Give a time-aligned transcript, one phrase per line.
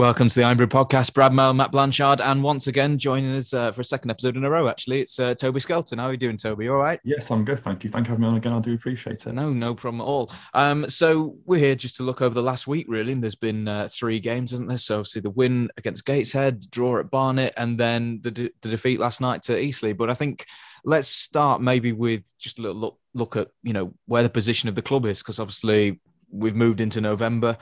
[0.00, 1.12] Welcome to the Ironbrew Podcast.
[1.12, 4.46] Brad Mel, Matt Blanchard, and once again joining us uh, for a second episode in
[4.46, 4.66] a row.
[4.66, 5.98] Actually, it's uh, Toby Skelton.
[5.98, 6.70] How are you doing, Toby?
[6.70, 6.98] All right?
[7.04, 7.58] Yes, I'm good.
[7.58, 7.90] Thank you.
[7.90, 8.54] Thank you for having me on again.
[8.54, 9.34] I do appreciate it.
[9.34, 10.32] No, no problem at all.
[10.54, 13.12] Um, so we're here just to look over the last week, really.
[13.12, 14.78] And there's been uh, three games, isn't there?
[14.78, 19.00] So see the win against Gateshead, draw at Barnet, and then the, de- the defeat
[19.00, 19.92] last night to Eastleigh.
[19.92, 20.46] But I think
[20.82, 24.70] let's start maybe with just a little look look at you know where the position
[24.70, 27.58] of the club is, because obviously we've moved into November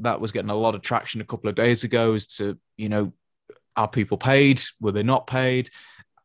[0.00, 2.88] that was getting a lot of traction a couple of days ago as to, you
[2.88, 3.12] know,
[3.76, 4.60] are people paid?
[4.80, 5.70] Were they not paid?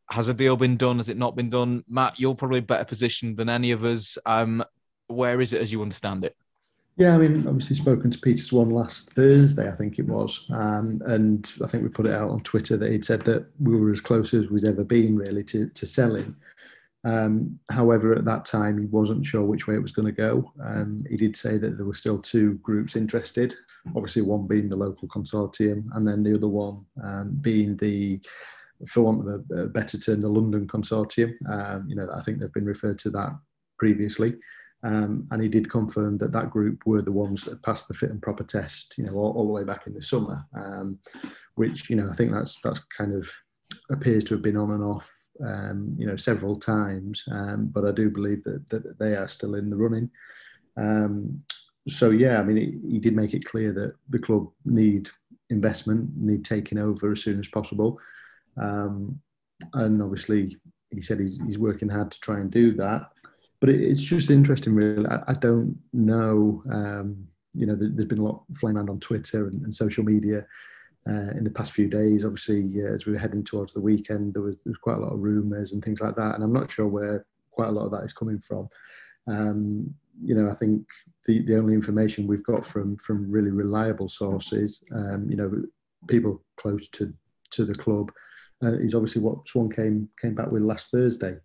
[0.09, 0.98] Has a deal been done?
[0.98, 1.84] Has it not been done?
[1.88, 4.18] Matt, you're probably better positioned than any of us.
[4.26, 4.64] Um,
[5.08, 6.36] where is it as you understand it?
[6.98, 11.02] Yeah, I mean, obviously spoken to Peter Swan last Thursday, I think it was, um,
[11.08, 13.92] and I think we put it out on Twitter that he'd said that we were
[13.92, 16.34] as close as we'd ever been, really, to, to selling.
[17.06, 20.52] Um, however, at that time, he wasn't sure which way it was going to go.
[20.64, 23.56] Um, he did say that there were still two groups interested.
[23.95, 28.20] Obviously, one being the local consortium, and then the other one um, being the,
[28.88, 31.34] for want of a, better term, the London consortium.
[31.47, 33.38] Um, you know, I think they've been referred to that
[33.78, 34.34] previously.
[34.84, 38.12] Um, and he did confirm that that group were the ones that passed the fit
[38.12, 38.95] and proper test.
[38.97, 41.00] You know, all, all the way back in the summer, um,
[41.56, 43.31] which you know I think that's that's kind of
[43.92, 45.12] appears to have been on and off
[45.44, 49.55] um, you know, several times, um, but I do believe that, that they are still
[49.55, 50.09] in the running.
[50.78, 51.44] Um,
[51.88, 55.09] so yeah, I mean, he, he, did make it clear that the club need
[55.50, 58.00] investment, need taking over as soon as possible,
[58.58, 59.19] um,
[59.73, 60.58] and obviously
[60.91, 63.09] he said he's, he's, working hard to try and do that.
[63.59, 65.07] But it, it's just interesting, really.
[65.07, 66.63] I, I don't know.
[66.72, 70.03] Um, you know, there, has been a lot flying around on Twitter and, and social
[70.03, 70.45] media
[71.08, 72.26] in the past few days.
[72.26, 75.02] Obviously, uh, as we were heading towards the weekend, there was, there was, quite a
[75.02, 77.86] lot of rumours and things like that, and I'm not sure where quite a lot
[77.86, 78.68] of that is coming from.
[79.28, 80.86] Um, you know, I think
[81.26, 85.52] the, the only information we've got from from really reliable sources, um, you know,
[86.08, 87.14] people close to
[87.52, 88.12] to the club,
[88.64, 91.38] uh, is obviously what Swan came came back with last Thursday.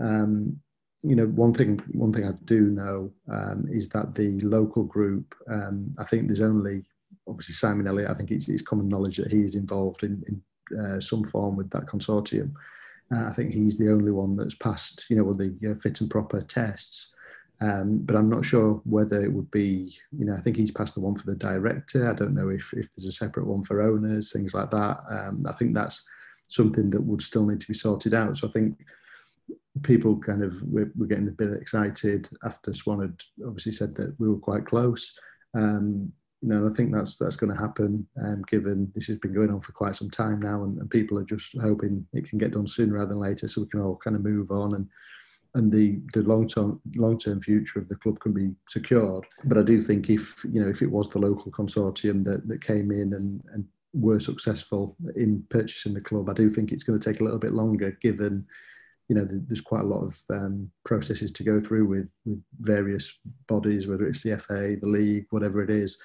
[0.00, 0.60] Um,
[1.02, 5.34] you know, one thing one thing I do know um, is that the local group,
[5.50, 6.84] um, I think there's only
[7.28, 10.42] obviously Simon Elliott, I think it's, it's common knowledge that he is involved in, in
[10.78, 12.52] uh, some form with that consortium.
[13.12, 16.10] Uh, I think he's the only one that's passed, you know, the uh, fit and
[16.10, 17.14] proper tests.
[17.60, 20.94] Um, but I'm not sure whether it would be, you know, I think he's passed
[20.94, 22.08] the one for the director.
[22.08, 25.00] I don't know if, if there's a separate one for owners, things like that.
[25.10, 26.02] Um, I think that's
[26.48, 28.36] something that would still need to be sorted out.
[28.36, 28.78] So I think
[29.82, 34.14] people kind of we're, we're getting a bit excited after Swan had obviously said that
[34.20, 35.12] we were quite close.
[35.54, 39.34] Um, you know, I think that's that's going to happen, um, given this has been
[39.34, 42.38] going on for quite some time now, and, and, people are just hoping it can
[42.38, 44.88] get done sooner rather than later, so we can all kind of move on and
[45.54, 49.24] and the the long term long term future of the club can be secured.
[49.46, 52.62] But I do think if you know if it was the local consortium that that
[52.62, 57.00] came in and and were successful in purchasing the club, I do think it's going
[57.00, 58.46] to take a little bit longer, given
[59.08, 63.12] you know, there's quite a lot of um, processes to go through with with various
[63.46, 65.98] bodies, whether it's the FA, the league, whatever it is.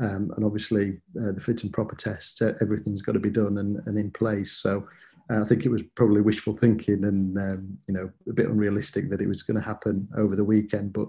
[0.00, 3.58] Um, and obviously, uh, the fit and proper tests, uh, everything's got to be done
[3.58, 4.52] and, and in place.
[4.52, 4.86] So
[5.30, 9.10] uh, I think it was probably wishful thinking and, um, you know, a bit unrealistic
[9.10, 10.92] that it was going to happen over the weekend.
[10.92, 11.08] But,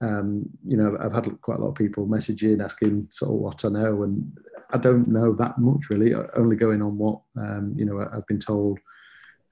[0.00, 3.64] um, you know, I've had quite a lot of people messaging, asking sort of what
[3.64, 4.02] I know.
[4.02, 4.36] And
[4.72, 8.40] I don't know that much really, only going on what, um, you know, I've been
[8.40, 8.78] told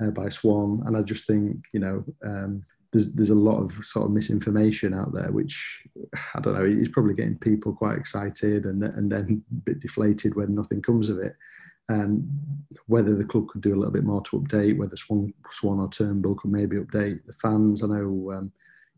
[0.03, 0.83] uh, by Swan.
[0.87, 4.95] And I just think, you know, um, there's there's a lot of sort of misinformation
[4.95, 5.83] out there, which
[6.35, 6.65] I don't know.
[6.65, 11.09] Is probably getting people quite excited and and then a bit deflated when nothing comes
[11.09, 11.37] of it.
[11.89, 12.25] And
[12.87, 15.89] whether the club could do a little bit more to update, whether Swan Swan or
[15.89, 17.83] Turnbull could maybe update the fans.
[17.83, 18.33] I know.
[18.33, 18.53] Um,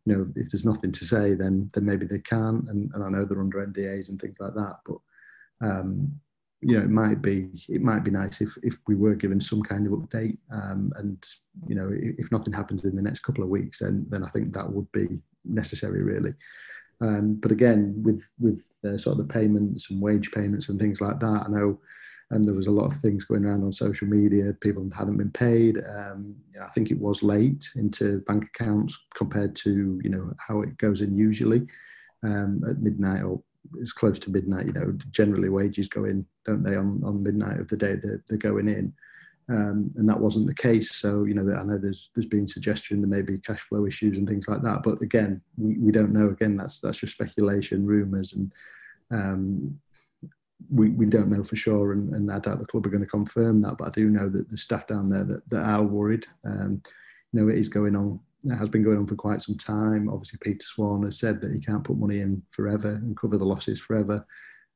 [0.05, 3.09] you know, if there's nothing to say, then then maybe they can, and, and I
[3.09, 4.79] know they're under NDAs and things like that.
[4.85, 4.99] But
[5.67, 6.21] um,
[6.63, 9.63] you know, it might be it might be nice if if we were given some
[9.63, 10.39] kind of update.
[10.53, 11.25] Um, and
[11.67, 14.53] you know, if nothing happens in the next couple of weeks, then then I think
[14.55, 16.35] that would be necessary, really.
[17.01, 21.01] Um, but again, with with uh, sort of the payments and wage payments and things
[21.01, 21.81] like that, I know.
[22.31, 24.55] And there was a lot of things going around on social media.
[24.63, 25.77] People hadn't been paid.
[25.87, 30.79] Um, I think it was late into bank accounts compared to you know how it
[30.79, 31.67] goes in usually
[32.23, 33.43] um, at midnight or
[33.77, 34.67] it's close to midnight.
[34.67, 38.23] You know, generally wages go in, don't they, on, on midnight of the day they're,
[38.29, 38.93] they're going in.
[39.49, 40.95] Um, and that wasn't the case.
[40.95, 44.17] So you know, I know there's there's been suggestion there may be cash flow issues
[44.17, 44.83] and things like that.
[44.83, 46.29] But again, we, we don't know.
[46.29, 48.53] Again, that's that's just speculation, rumours, and
[49.11, 49.79] um,
[50.71, 51.93] we, we don't know for sure.
[51.93, 53.79] And, and I doubt the club are going to confirm that.
[53.79, 56.27] But I do know that the staff down there that, that are worried.
[56.45, 56.83] Um,
[57.33, 58.21] you know, it is going on.
[58.51, 60.09] Has been going on for quite some time.
[60.09, 63.45] Obviously, Peter Swan has said that he can't put money in forever and cover the
[63.45, 64.27] losses forever.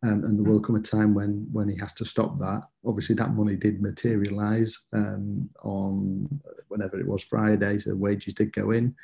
[0.02, 2.62] Um, and there will come a time when when he has to stop that.
[2.84, 6.28] Obviously, that money did materialise um, on
[6.68, 8.94] whenever it was Friday, so wages did go in.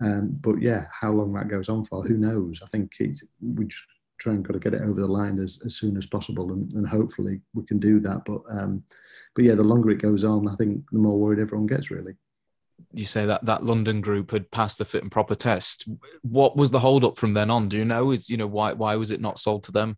[0.00, 2.60] Um, but yeah, how long that goes on for, who knows?
[2.62, 2.92] I think
[3.40, 3.82] we just
[4.18, 6.72] try and got to get it over the line as, as soon as possible, and,
[6.74, 8.24] and hopefully we can do that.
[8.24, 8.82] But um,
[9.34, 11.90] but yeah, the longer it goes on, I think the more worried everyone gets.
[11.90, 12.14] Really.
[12.92, 15.88] You say that that London group had passed the fit and proper test.
[16.22, 17.68] What was the hold up from then on?
[17.68, 18.12] Do you know?
[18.12, 19.96] Is you know why why was it not sold to them?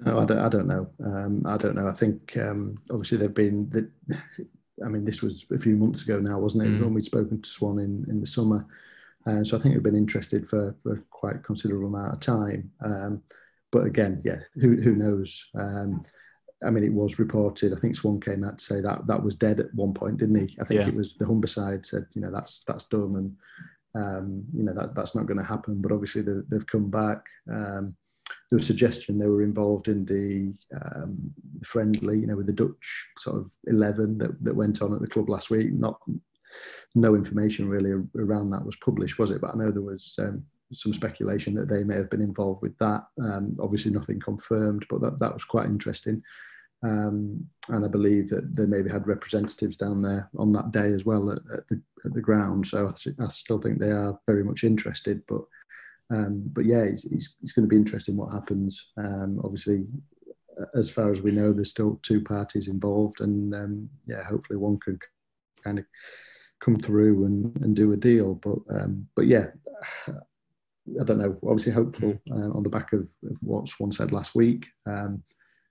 [0.00, 0.88] No, I don't, I don't know.
[1.04, 1.88] Um, I don't know.
[1.88, 3.68] I think um, obviously they've been.
[3.70, 3.90] The,
[4.84, 6.70] I mean, this was a few months ago now, wasn't it?
[6.70, 6.80] Mm.
[6.82, 8.64] When we'd spoken to Swan in, in the summer,
[9.26, 12.70] uh, so I think we've been interested for for quite a considerable amount of time.
[12.80, 13.22] Um,
[13.72, 15.44] but again, yeah, who who knows?
[16.64, 17.72] I mean, it was reported.
[17.72, 20.48] I think Swan came out to say that that was dead at one point, didn't
[20.48, 20.56] he?
[20.60, 20.88] I think yeah.
[20.88, 23.36] it was the Humberside said, you know, that's that's done, and
[23.94, 25.80] um, you know that that's not going to happen.
[25.80, 27.24] But obviously, they, have come back.
[27.50, 27.96] Um,
[28.50, 31.32] there was suggestion they were involved in the um,
[31.64, 35.06] friendly, you know, with the Dutch sort of eleven that, that went on at the
[35.06, 35.72] club last week.
[35.72, 36.00] Not
[36.94, 39.40] no information really around that was published, was it?
[39.40, 42.76] But I know there was um, some speculation that they may have been involved with
[42.78, 43.06] that.
[43.22, 46.22] Um, obviously, nothing confirmed, but that, that was quite interesting.
[46.84, 51.04] Um, and I believe that they maybe had representatives down there on that day as
[51.04, 52.66] well at, at the at the ground.
[52.66, 55.22] So I, I, still think they are very much interested.
[55.26, 55.42] But
[56.10, 58.90] um, but yeah, it's, it's, it's, going to be interesting what happens.
[58.96, 59.86] Um, obviously,
[60.74, 64.78] as far as we know, there's still two parties involved, and um, yeah, hopefully one
[64.78, 64.98] can
[65.64, 65.84] kind of
[66.60, 68.34] come through and, and do a deal.
[68.36, 69.48] But um, but yeah,
[71.00, 71.38] I don't know.
[71.46, 74.66] Obviously, hopeful uh, on the back of, what Swan said last week.
[74.86, 75.22] Um,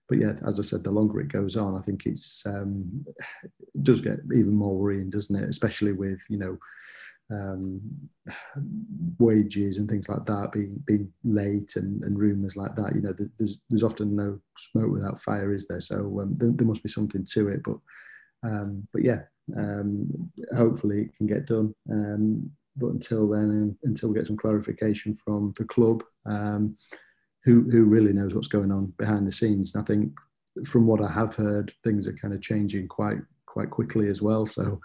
[0.10, 3.06] but yeah, as I said, the longer it goes on, I think it's um,
[3.44, 5.50] it does get even more worrying, doesn't it?
[5.50, 6.58] Especially with you know
[7.32, 7.82] um,
[9.20, 12.96] wages and things like that being being late and, and rumours like that.
[12.96, 15.82] You know, there's there's often no smoke without fire, is there?
[15.82, 17.62] So um, there, there, must be something to it.
[17.64, 17.78] But
[18.44, 19.24] um, but yeah,
[19.58, 21.74] um, hopefully it can get done.
[22.78, 26.76] Um, but until then, until we get some clarification from the club, um,
[27.44, 29.74] who who really knows what's going on behind the scenes?
[29.74, 30.12] And I think
[30.66, 34.46] from what I have heard, things are kind of changing quite quite quickly as well.
[34.46, 34.80] So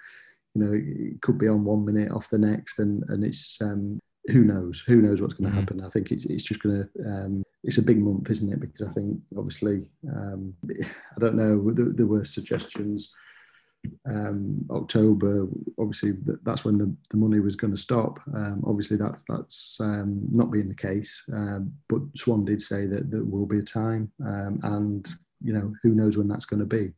[0.54, 3.98] you know, it could be on one minute, off the next, and and it's um,
[4.26, 4.84] who knows?
[4.86, 5.60] Who knows what's going to mm-hmm.
[5.60, 5.84] happen?
[5.84, 8.60] I think it's it's just going to um, it's a big month, isn't it?
[8.60, 11.72] Because I think obviously um, I don't know.
[11.72, 13.12] There, there were suggestions
[14.06, 15.46] um, October,
[15.78, 16.12] obviously
[16.42, 18.20] that's when the, the money was going to stop.
[18.34, 23.10] Um, obviously that's that's um, not being the case, um, but Swan did say that
[23.10, 25.08] there will be a time, um, and
[25.40, 26.92] you know who knows when that's going to be.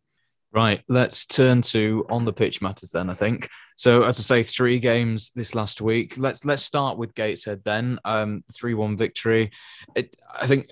[0.55, 3.11] Right, let's turn to on the pitch matters then.
[3.11, 4.05] I think so.
[4.05, 6.15] As I say, three games this last week.
[6.17, 7.99] Let's let's start with Gateshead then.
[8.05, 9.51] Um, three-one victory.
[9.97, 10.69] It, I think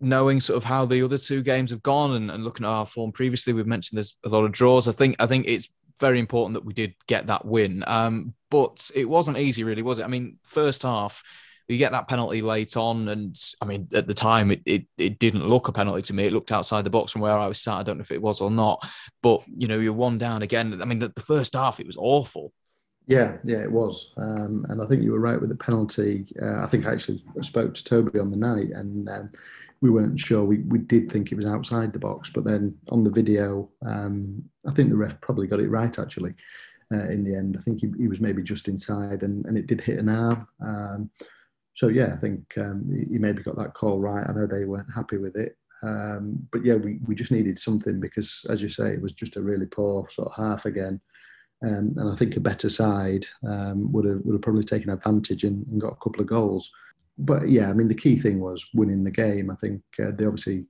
[0.00, 2.86] knowing sort of how the other two games have gone and, and looking at our
[2.86, 4.88] form previously, we've mentioned there's a lot of draws.
[4.88, 5.68] I think I think it's
[6.00, 7.84] very important that we did get that win.
[7.86, 10.04] Um, but it wasn't easy, really, was it?
[10.04, 11.22] I mean, first half
[11.68, 15.18] you get that penalty late on, and I mean, at the time, it, it, it
[15.18, 16.26] didn't look a penalty to me.
[16.26, 17.78] It looked outside the box from where I was sat.
[17.78, 18.86] I don't know if it was or not,
[19.22, 20.80] but you know, you're one down again.
[20.80, 22.52] I mean, the, the first half, it was awful.
[23.06, 26.26] Yeah, yeah, it was, um, and I think you were right with the penalty.
[26.42, 29.30] Uh, I think I actually spoke to Toby on the night, and um,
[29.80, 30.44] we weren't sure.
[30.44, 34.44] We we did think it was outside the box, but then on the video, um,
[34.66, 36.34] I think the ref probably got it right actually.
[36.92, 39.66] Uh, in the end, I think he, he was maybe just inside, and, and it
[39.66, 40.46] did hit an arm.
[41.78, 44.26] So yeah, I think um, he maybe got that call right.
[44.28, 48.00] I know they weren't happy with it, um, but yeah, we, we just needed something
[48.00, 51.00] because, as you say, it was just a really poor sort of half again.
[51.64, 55.44] Um, and I think a better side um, would have would have probably taken advantage
[55.44, 56.68] and, and, got a couple of goals.
[57.16, 59.48] But yeah, I mean the key thing was winning the game.
[59.48, 60.66] I think uh, they obviously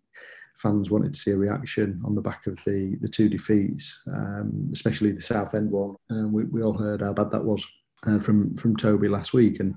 [0.58, 4.68] fans wanted to see a reaction on the back of the the two defeats, um,
[4.74, 5.96] especially the Southend one.
[6.10, 7.66] Uh, we, we all heard how bad that was
[8.06, 9.74] uh, from from Toby last week, and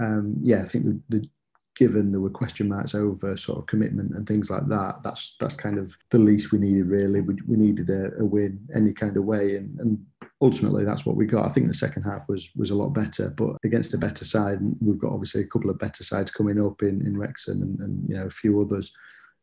[0.00, 1.28] um, yeah, I think the, the,
[1.76, 5.54] given there were question marks over sort of commitment and things like that, that's that's
[5.54, 7.20] kind of the least we needed really.
[7.20, 10.04] We, we needed a, a win any kind of way, and, and
[10.42, 11.46] ultimately that's what we got.
[11.46, 14.60] I think the second half was was a lot better, but against a better side,
[14.60, 17.78] and we've got obviously a couple of better sides coming up in in Wrexham and,
[17.80, 18.92] and you know a few others.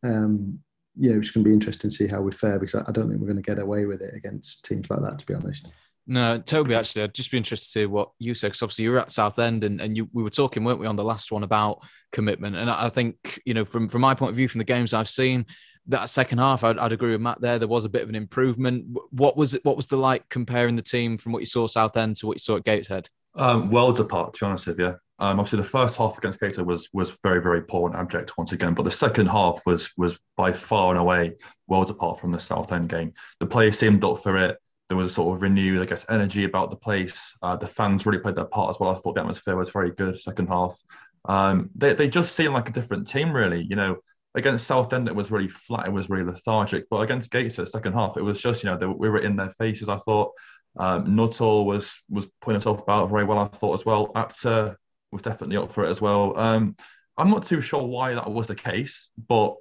[0.03, 0.59] Um,
[0.99, 3.21] yeah, it's going to be interesting to see how we fare because I don't think
[3.21, 5.67] we're going to get away with it against teams like that, to be honest.
[6.09, 8.91] No, Toby, actually, I'd just be interested to see what you said because obviously you
[8.91, 11.43] were at Southend and, and you, we were talking, weren't we, on the last one
[11.43, 11.79] about
[12.13, 12.55] commitment.
[12.55, 15.09] And I think, you know, from, from my point of view, from the games I've
[15.09, 15.45] seen,
[15.87, 17.59] that second half, I'd, I'd, agree with Matt there.
[17.59, 18.85] There was a bit of an improvement.
[19.11, 19.63] What was it?
[19.65, 22.39] What was the like comparing the team from what you saw Southend to what you
[22.39, 23.09] saw at Gateshead?
[23.35, 24.95] Um, worlds apart, to be honest with you.
[25.19, 28.51] Um, obviously, the first half against Gateshead was was very very poor and abject once
[28.51, 31.35] again, but the second half was was by far and away
[31.67, 33.13] worlds apart from the Southend game.
[33.39, 34.57] The players seemed up for it
[34.89, 37.33] there was a sort of renewed, I guess, energy about the place.
[37.41, 38.89] Uh, the fans really played their part as well.
[38.89, 40.79] I thought the atmosphere was very good second half.
[41.25, 43.65] Um, they, they just seemed like a different team, really.
[43.69, 43.97] You know,
[44.35, 46.85] against Southend, it was really flat, it was really lethargic.
[46.89, 49.49] But against Gateshead, second half, it was just, you know, they, we were in their
[49.49, 49.89] faces.
[49.89, 50.31] I thought
[50.77, 54.11] um, Nuttall was was putting himself about very well, I thought as well.
[54.15, 54.77] Apter
[55.11, 56.37] was definitely up for it as well.
[56.37, 56.75] Um,
[57.17, 59.55] I'm not too sure why that was the case, but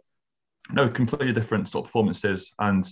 [0.70, 2.52] no, completely different sort of performances.
[2.58, 2.86] And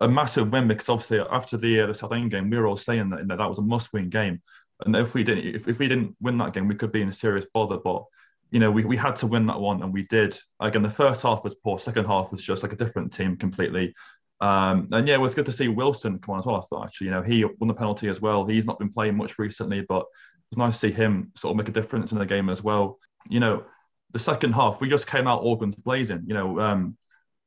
[0.00, 3.10] a massive win because obviously after the uh, the Southend game, we were all saying
[3.10, 4.40] that you know, that was a must-win game,
[4.84, 7.08] and if we didn't if, if we didn't win that game, we could be in
[7.08, 7.78] a serious bother.
[7.78, 8.04] But
[8.50, 10.38] you know, we, we had to win that one, and we did.
[10.60, 11.78] Again, the first half was poor.
[11.78, 13.94] Second half was just like a different team completely.
[14.40, 16.56] Um, and yeah, it was good to see Wilson come on as well.
[16.56, 18.46] I thought actually, you know, he won the penalty as well.
[18.46, 21.58] He's not been playing much recently, but it was nice to see him sort of
[21.58, 22.98] make a difference in the game as well.
[23.28, 23.64] You know,
[24.12, 26.24] the second half, we just came out all guns blazing.
[26.26, 26.96] You know, um,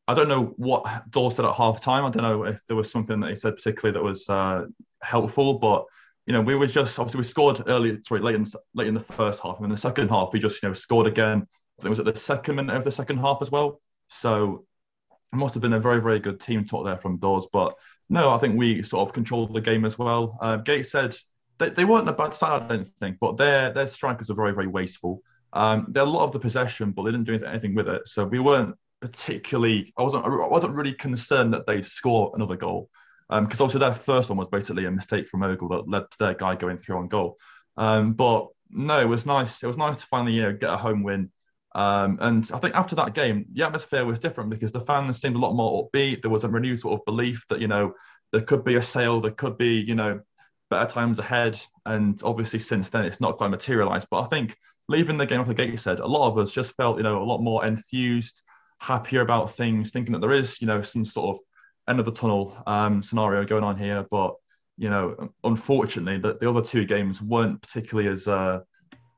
[0.07, 2.05] I don't know what Daws said at half time.
[2.05, 4.65] I don't know if there was something that he said particularly that was uh,
[5.01, 5.85] helpful, but
[6.25, 8.99] you know, we were just obviously we scored early, sorry, late in late in the
[8.99, 11.39] first half, and in the second half we just you know scored again.
[11.39, 13.81] I think it was at the second minute of the second half as well.
[14.09, 14.65] So
[15.11, 17.47] it must have been a very very good team talk there from Daws.
[17.51, 17.75] But
[18.09, 20.37] no, I think we sort of controlled the game as well.
[20.41, 21.15] Uh, Gateshead
[21.59, 24.53] they, they weren't a bad side, I don't think, but their their strikers are very
[24.53, 25.21] very wasteful.
[25.53, 28.07] Um, they had a lot of the possession, but they didn't do anything with it.
[28.07, 32.89] So we weren't particularly, I wasn't, I wasn't really concerned that they'd score another goal
[33.29, 36.17] because um, obviously their first one was basically a mistake from Ogle that led to
[36.19, 37.37] their guy going through on goal.
[37.75, 39.61] Um, but no, it was nice.
[39.61, 41.31] It was nice to finally you know, get a home win.
[41.75, 45.35] Um, and I think after that game, the atmosphere was different because the fans seemed
[45.35, 46.21] a lot more upbeat.
[46.21, 47.95] There was a renewed sort of belief that you know
[48.31, 50.21] there could be a sale, there could be you know
[50.69, 51.59] better times ahead.
[51.85, 54.07] And obviously since then, it's not quite materialised.
[54.09, 54.55] But I think
[54.87, 57.03] leaving the game off the gate, you said a lot of us just felt you
[57.03, 58.41] know a lot more enthused
[58.83, 61.43] happier about things, thinking that there is, you know, some sort of
[61.87, 64.05] end of the tunnel um, scenario going on here.
[64.11, 64.35] But
[64.77, 68.59] you know, unfortunately, the, the other two games weren't particularly as uh,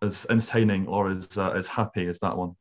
[0.02, 2.56] as entertaining or as uh, as happy as that one.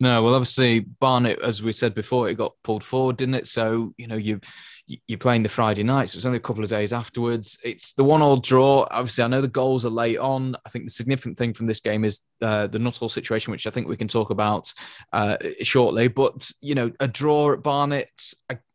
[0.00, 3.46] No, well, obviously Barnet, as we said before, it got pulled forward, didn't it?
[3.46, 4.40] So you know you
[4.86, 7.56] you're playing the Friday night, so it's only a couple of days afterwards.
[7.64, 8.86] It's the one-all draw.
[8.90, 10.56] Obviously, I know the goals are late on.
[10.66, 13.70] I think the significant thing from this game is uh, the Nuttall situation, which I
[13.70, 14.72] think we can talk about
[15.12, 16.08] uh, shortly.
[16.08, 18.10] But you know, a draw at Barnet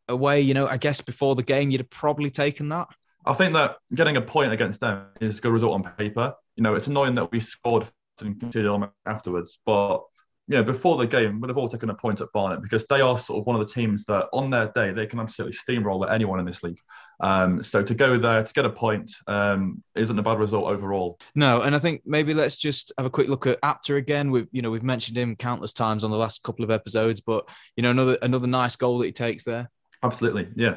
[0.08, 0.42] away.
[0.42, 2.88] You know, I guess before the game, you'd have probably taken that.
[3.26, 6.34] I think that getting a point against them is a good result on paper.
[6.56, 7.86] You know, it's annoying that we scored
[8.22, 10.04] and conceded on afterwards, but
[10.48, 13.02] you know, before the game, would have all taken a point at Barnet because they
[13.02, 16.06] are sort of one of the teams that on their day they can absolutely steamroll
[16.06, 16.80] at anyone in this league.
[17.20, 21.20] Um, so to go there to get a point um, isn't a bad result overall.
[21.36, 24.32] No, and I think maybe let's just have a quick look at Apter again.
[24.32, 27.48] We've you know we've mentioned him countless times on the last couple of episodes, but
[27.76, 29.70] you know another another nice goal that he takes there.
[30.04, 30.76] Absolutely, yeah.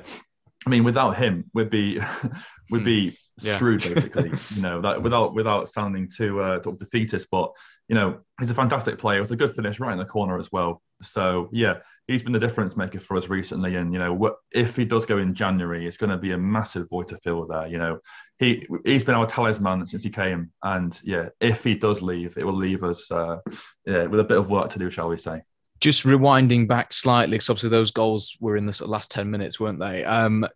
[0.67, 2.00] I mean, without him, we'd be
[2.71, 3.49] we'd be hmm.
[3.49, 4.31] screwed basically.
[4.57, 7.52] you know, that without without sounding too uh, defeatist, but
[7.88, 9.19] you know, he's a fantastic player.
[9.19, 10.83] It was a good finish right in the corner as well.
[11.02, 13.76] So yeah, he's been the difference maker for us recently.
[13.76, 16.88] And you know, if he does go in January, it's going to be a massive
[16.90, 17.67] void to fill there.
[17.67, 17.99] You know,
[18.38, 22.45] he he's been our talisman since he came, and yeah, if he does leave, it
[22.45, 23.38] will leave us uh,
[23.87, 25.40] yeah, with a bit of work to do, shall we say?
[25.80, 29.30] Just rewinding back slightly, because obviously those goals were in the sort of last ten
[29.30, 30.04] minutes, weren't they?
[30.04, 30.46] Um,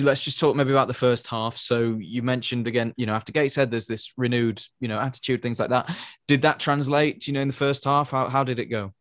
[0.00, 1.56] let's just talk maybe about the first half.
[1.56, 5.58] So you mentioned again, you know, after Gateshead, there's this renewed, you know, attitude, things
[5.58, 5.94] like that.
[6.28, 8.12] Did that translate, you know, in the first half?
[8.12, 8.94] How, how did it go?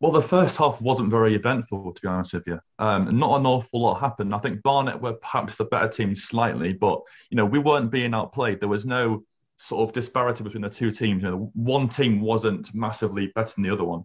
[0.00, 2.60] Well, the first half wasn't very eventful, to be honest with you.
[2.78, 4.34] Um, not an awful lot happened.
[4.34, 8.12] I think Barnet were perhaps the better team slightly, but you know, we weren't being
[8.12, 8.60] outplayed.
[8.60, 9.24] There was no
[9.58, 11.22] sort of disparity between the two teams.
[11.22, 14.04] You know, one team wasn't massively better than the other one.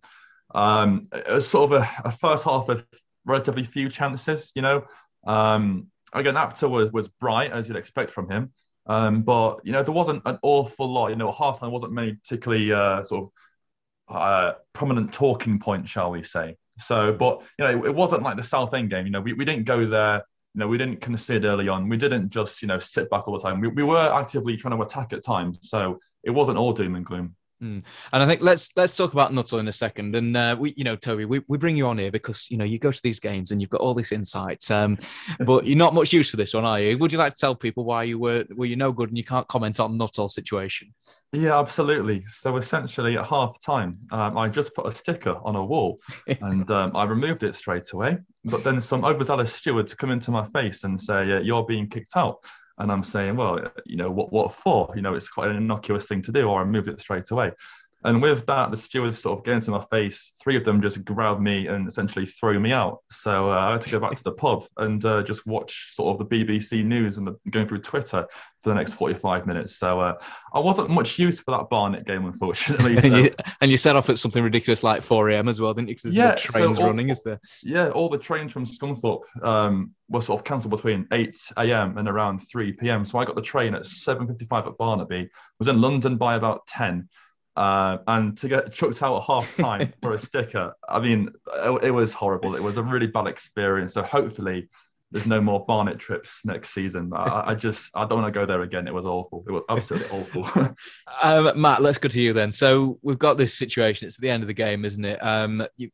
[0.53, 1.07] Um,
[1.39, 2.85] sort of a, a first half of
[3.25, 4.51] relatively few chances.
[4.55, 4.85] You know,
[5.25, 8.53] um, again, Apter was, was bright as you'd expect from him.
[8.85, 11.09] Um, but you know, there wasn't an awful lot.
[11.09, 13.29] You know, half time wasn't many particularly uh, sort
[14.09, 16.55] of uh, prominent talking points, shall we say?
[16.79, 19.05] So, but you know, it, it wasn't like the Southend game.
[19.05, 20.23] You know, we, we didn't go there
[20.53, 21.89] You know, we didn't concede early on.
[21.89, 23.59] We didn't just, you know, sit back all the time.
[23.61, 25.59] We, we were actively trying to attack at times.
[25.61, 27.35] So it wasn't all doom and gloom.
[27.61, 27.83] Mm.
[28.13, 30.15] And I think let's let's talk about Nuttall in a second.
[30.15, 32.65] And uh, we, you know, Toby, we, we bring you on here because you know
[32.65, 34.69] you go to these games and you've got all this insight.
[34.69, 34.97] Um,
[35.39, 36.97] but you're not much use for this one, are you?
[36.99, 39.23] Would you like to tell people why you were were you no good and you
[39.23, 40.93] can't comment on Nuttall situation?
[41.33, 42.23] Yeah, absolutely.
[42.27, 45.99] So essentially, at half time, um, I just put a sticker on a wall
[46.41, 48.17] and um, I removed it straight away.
[48.45, 52.43] But then some overzealous stewards come into my face and say, "You're being kicked out."
[52.79, 54.91] And I'm saying, well, you know, what what for?
[54.95, 57.51] You know, it's quite an innocuous thing to do, or I moved it straight away.
[58.03, 60.31] And with that, the stewards sort of get into my face.
[60.41, 62.99] Three of them just grab me and essentially throw me out.
[63.09, 66.19] So uh, I had to go back to the pub and uh, just watch sort
[66.19, 68.27] of the BBC news and the, going through Twitter
[68.61, 69.77] for the next 45 minutes.
[69.77, 70.13] So uh,
[70.53, 72.97] I wasn't much use for that Barnet game, unfortunately.
[73.07, 73.13] So.
[73.13, 75.47] and, you, and, you, set off at something ridiculous like 4 a.m.
[75.47, 75.95] as well, didn't you?
[75.95, 77.39] Because yeah, the trains so all, running, is there?
[77.63, 81.97] Yeah, all the trains from Scunthorpe um, were sort of cancelled between 8 a.m.
[81.97, 83.05] and around 3 p.m.
[83.05, 87.07] So I got the train at 7.55 at Barnetby, was in London by about 10
[87.57, 91.85] uh, and to get chucked out at half time for a sticker, I mean, it,
[91.85, 92.55] it, was horrible.
[92.55, 93.95] It was a really bad experience.
[93.95, 94.69] So hopefully,
[95.11, 97.11] there's no more Barnet trips next season.
[97.15, 98.87] I, I just, I don't want to go there again.
[98.87, 99.43] It was awful.
[99.47, 100.75] It was absolutely awful.
[101.23, 102.51] um, Matt, let's go to you then.
[102.51, 104.05] So we've got this situation.
[104.05, 105.17] It's at the end of the game, isn't it?
[105.25, 105.89] Um, you,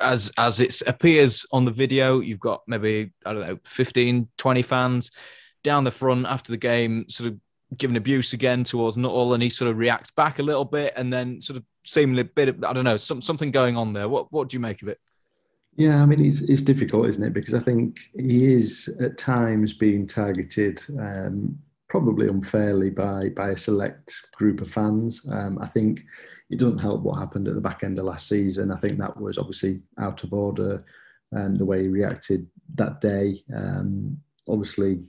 [0.00, 4.62] as as it appears on the video, you've got maybe I don't know, 15, 20
[4.62, 5.10] fans
[5.64, 7.40] down the front after the game, sort of
[7.76, 11.12] giving abuse again towards Nuttall, and he sort of reacts back a little bit, and
[11.12, 14.08] then sort of seemingly a bit of I don't know some, something going on there.
[14.08, 15.00] What what do you make of it?
[15.76, 17.32] Yeah, I mean it's it's difficult, isn't it?
[17.32, 21.58] Because I think he is at times being targeted, um,
[21.88, 25.26] probably unfairly by by a select group of fans.
[25.30, 26.02] Um, I think
[26.50, 28.70] it doesn't help what happened at the back end of last season.
[28.70, 30.84] I think that was obviously out of order,
[31.32, 32.46] and um, the way he reacted
[32.76, 33.42] that day.
[33.54, 34.18] Um,
[34.48, 35.00] obviously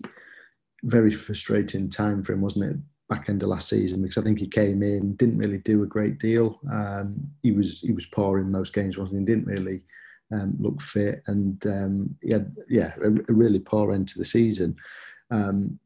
[0.84, 2.78] very frustrating time for him, wasn't it?
[3.10, 5.88] Back end of last season because I think he came in, didn't really do a
[5.88, 6.60] great deal.
[6.72, 9.26] Um, he was he was poor in most games, wasn't he?
[9.26, 9.82] Didn't really
[10.34, 14.26] um, look fit, and um, he had yeah a, a, really poor end to the
[14.26, 14.76] season.
[15.32, 15.80] Um,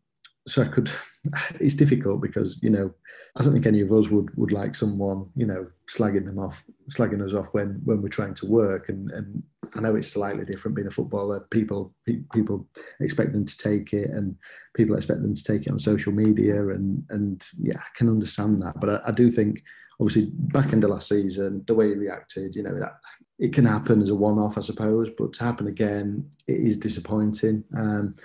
[0.48, 0.90] so I could.
[1.60, 2.92] It's difficult because you know
[3.36, 6.64] I don't think any of us would would like someone you know slagging them off,
[6.90, 8.90] slagging us off when when we're trying to work.
[8.90, 9.44] And and
[9.76, 11.48] I know it's slightly different being a footballer.
[11.52, 11.94] People
[12.34, 12.68] people
[13.00, 14.36] expect them to take it, and
[14.74, 16.70] people expect them to take it on social media.
[16.70, 18.80] And and yeah, I can understand that.
[18.80, 19.64] But I, I do think
[20.00, 22.94] obviously back into last season, the way he reacted, you know, that
[23.38, 27.64] it can happen as a one-off, I suppose, but to happen again, it is disappointing.
[27.78, 28.16] Um,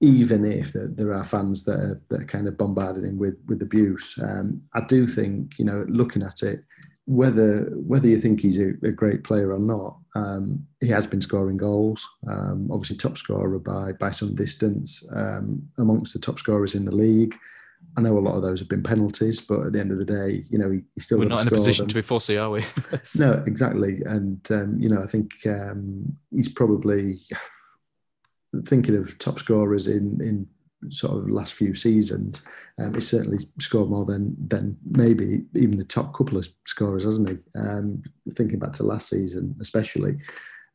[0.00, 3.36] even if there, there are fans that are, that are kind of bombarding him with
[3.48, 4.14] with abuse.
[4.22, 6.64] Um, I do think you know, looking at it,
[7.06, 11.20] whether whether you think he's a, a great player or not, um, he has been
[11.20, 12.06] scoring goals.
[12.28, 16.94] Um, obviously, top scorer by by some distance um, amongst the top scorers in the
[16.94, 17.34] league.
[17.96, 20.04] I know a lot of those have been penalties, but at the end of the
[20.04, 21.18] day, you know, he, he still.
[21.18, 21.88] We're not in a position them.
[21.88, 22.64] to be fussy, are we?
[23.16, 27.20] no, exactly, and um, you know, I think um, he's probably
[28.66, 30.46] thinking of top scorers in in
[30.90, 32.40] sort of last few seasons,
[32.78, 37.28] um, he's certainly scored more than than maybe even the top couple of scorers, hasn't
[37.28, 37.36] he?
[37.58, 38.02] Um,
[38.34, 40.16] thinking back to last season, especially.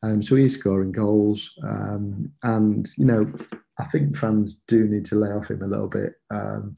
[0.04, 3.32] Um, so he's scoring goals, um, and you know,
[3.80, 6.16] I think fans do need to lay off him a little bit.
[6.30, 6.76] Um,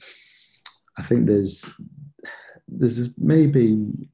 [0.98, 1.66] I think there's
[2.68, 4.10] there's maybe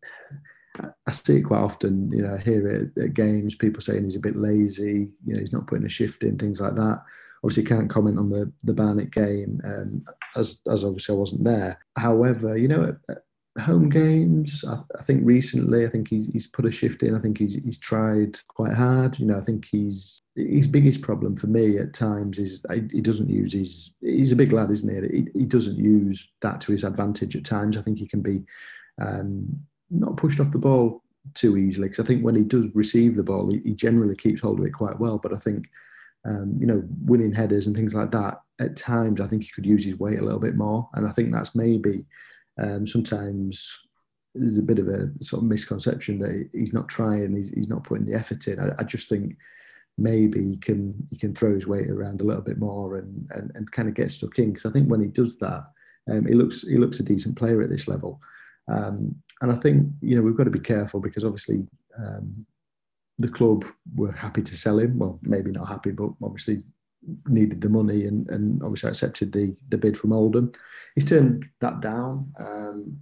[0.80, 2.12] I see it quite often.
[2.12, 3.56] You know, I hear it at games.
[3.56, 5.10] People saying he's a bit lazy.
[5.26, 7.04] You know, he's not putting a shift in, things like that.
[7.44, 10.06] Obviously, can't comment on the the Barnet game, um,
[10.36, 11.80] as as obviously I wasn't there.
[11.98, 13.24] However, you know, at, at
[13.64, 17.16] home games, I, I, think recently, I think he's he's put a shift in.
[17.16, 19.20] I think he's he's tried quite hard.
[19.20, 23.30] You know, I think he's his biggest problem for me at times is he doesn't
[23.30, 23.92] use his.
[24.02, 25.18] He's a big lad, isn't he?
[25.18, 27.76] He, he doesn't use that to his advantage at times.
[27.76, 28.44] I think he can be.
[29.02, 31.04] Um, not pushed off the ball
[31.36, 34.42] too easily because I think when he does receive the ball, he, he, generally keeps
[34.42, 35.20] hold of it quite well.
[35.20, 35.66] But I think,
[36.26, 39.66] um, you know, winning headers and things like that, at times I think he could
[39.66, 40.90] use his weight a little bit more.
[40.94, 42.06] And I think that's maybe
[42.62, 43.80] um, sometimes
[44.34, 47.84] there's a bit of a sort of misconception that he's not trying, he's, he's not
[47.84, 48.60] putting the effort in.
[48.60, 49.36] I, I, just think
[49.98, 53.52] maybe he can he can throw his weight around a little bit more and and,
[53.56, 55.66] and kind of get stuck in because I think when he does that,
[56.10, 58.22] um, he looks he looks a decent player at this level.
[58.72, 62.46] Um, and I think you know we've got to be careful because obviously um,
[63.18, 65.00] the club were happy to sell him.
[65.00, 66.64] Well, maybe not happy, but obviously
[67.28, 70.52] needed the money and, and obviously accepted the the bid from Oldham.
[70.96, 72.32] He's turned that down.
[72.40, 73.00] Um,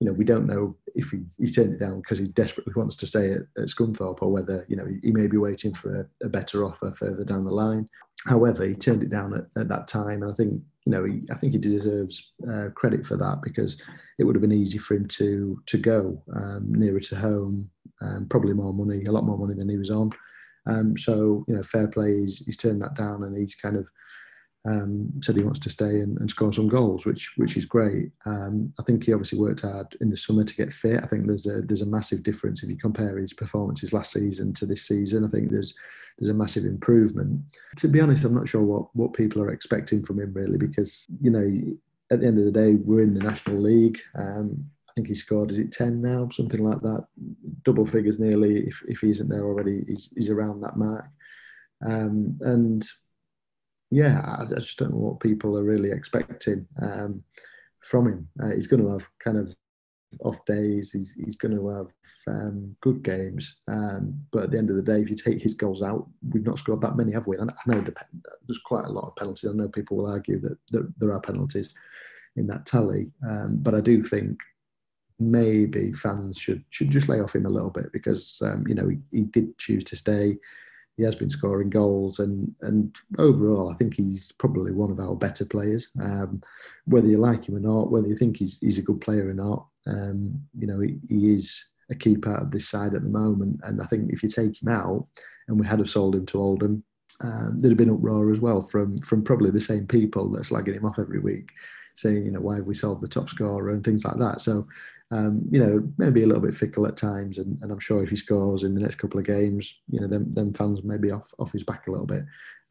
[0.00, 3.06] you know, we don't know if he, turned it down because he desperately wants to
[3.06, 6.26] stay at, at Scunthorpe or whether, you know, he, he may be waiting for a,
[6.26, 7.88] a, better offer further down the line.
[8.24, 10.22] However, he turned it down at, at that time.
[10.22, 13.76] And I think, you know, he, I think he deserves uh, credit for that because
[14.18, 17.68] it would have been easy for him to to go um, nearer to home,
[18.00, 20.10] um, probably more money, a lot more money than he was on.
[20.66, 23.86] Um, so, you know, fair play, he's, he's turned that down and he's kind of
[24.68, 28.10] um, said he wants to stay and, and, score some goals, which which is great.
[28.26, 31.00] Um, I think he obviously worked hard in the summer to get fit.
[31.02, 34.52] I think there's a there's a massive difference if you compare his performances last season
[34.54, 35.24] to this season.
[35.24, 35.74] I think there's
[36.18, 37.40] there's a massive improvement.
[37.76, 41.06] To be honest, I'm not sure what what people are expecting from him really, because
[41.20, 41.46] you know
[42.10, 44.00] at the end of the day we're in the National League.
[44.18, 47.06] Um, I think he scored is it ten now, something like that,
[47.62, 48.66] double figures nearly.
[48.66, 51.06] If if he isn't there already, he's, he's around that mark.
[51.86, 52.84] Um, and
[53.90, 57.22] yeah, I, I, just don't know what people are really expecting um,
[57.80, 58.28] from him.
[58.42, 59.54] Uh, he's going to have kind of
[60.20, 60.92] off days.
[60.92, 61.86] He's he's going to have
[62.26, 63.56] um, good games.
[63.68, 66.46] Um, but at the end of the day, if you take his goals out, we've
[66.46, 67.36] not scored that many, have we?
[67.38, 67.94] And I know the,
[68.46, 69.48] there's quite a lot of penalties.
[69.48, 71.74] I know people will argue that, that there are penalties
[72.36, 74.40] in that tally, um, but I do think
[75.20, 78.88] maybe fans should should just lay off him a little bit because um, you know
[78.88, 80.36] he, he did choose to stay
[80.98, 85.14] he has been scoring goals, and and overall, I think he's probably one of our
[85.14, 85.88] better players.
[86.02, 86.42] Um,
[86.86, 89.34] whether you like him or not, whether you think he's he's a good player or
[89.34, 93.08] not, um, you know, he, he, is a key part of this side at the
[93.08, 93.60] moment.
[93.62, 95.06] And I think if you take him out,
[95.46, 96.82] and we had have sold him to Oldham,
[97.22, 100.74] um, there'd have been uproar as well from from probably the same people that's slagging
[100.74, 101.52] him off every week
[101.98, 104.40] saying, you know, why have we sold the top scorer and things like that.
[104.40, 104.66] So,
[105.10, 107.38] um, you know, maybe a little bit fickle at times.
[107.38, 110.06] And, and, I'm sure if he scores in the next couple of games, you know,
[110.06, 112.22] them, them fans may be off, off his back a little bit.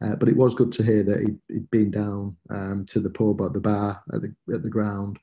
[0.02, 3.10] Uh, but it was good to hear that he'd, he'd been down um, to the
[3.10, 5.18] pub at the bar at the, at the ground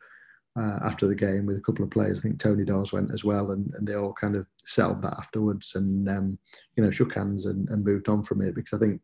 [0.60, 2.20] uh, after the game with a couple of players.
[2.20, 5.16] I think Tony Daws went as well, and, and they all kind of settled that
[5.18, 6.38] afterwards and, um,
[6.76, 9.02] you know, shook hands and, and moved on from it because I think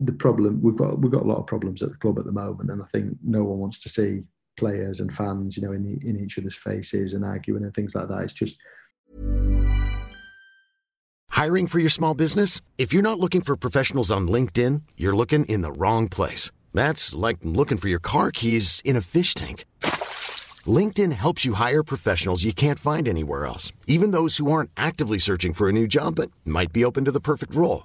[0.00, 2.32] the problem we've got we've got a lot of problems at the club at the
[2.32, 4.22] moment, and I think no one wants to see
[4.56, 7.94] players and fans, you know, in the, in each other's faces and arguing and things
[7.94, 8.22] like that.
[8.22, 8.58] It's just
[11.30, 12.60] hiring for your small business.
[12.76, 16.50] If you're not looking for professionals on LinkedIn, you're looking in the wrong place.
[16.74, 19.64] That's like looking for your car keys in a fish tank.
[20.66, 25.18] LinkedIn helps you hire professionals you can't find anywhere else, even those who aren't actively
[25.18, 27.84] searching for a new job but might be open to the perfect role.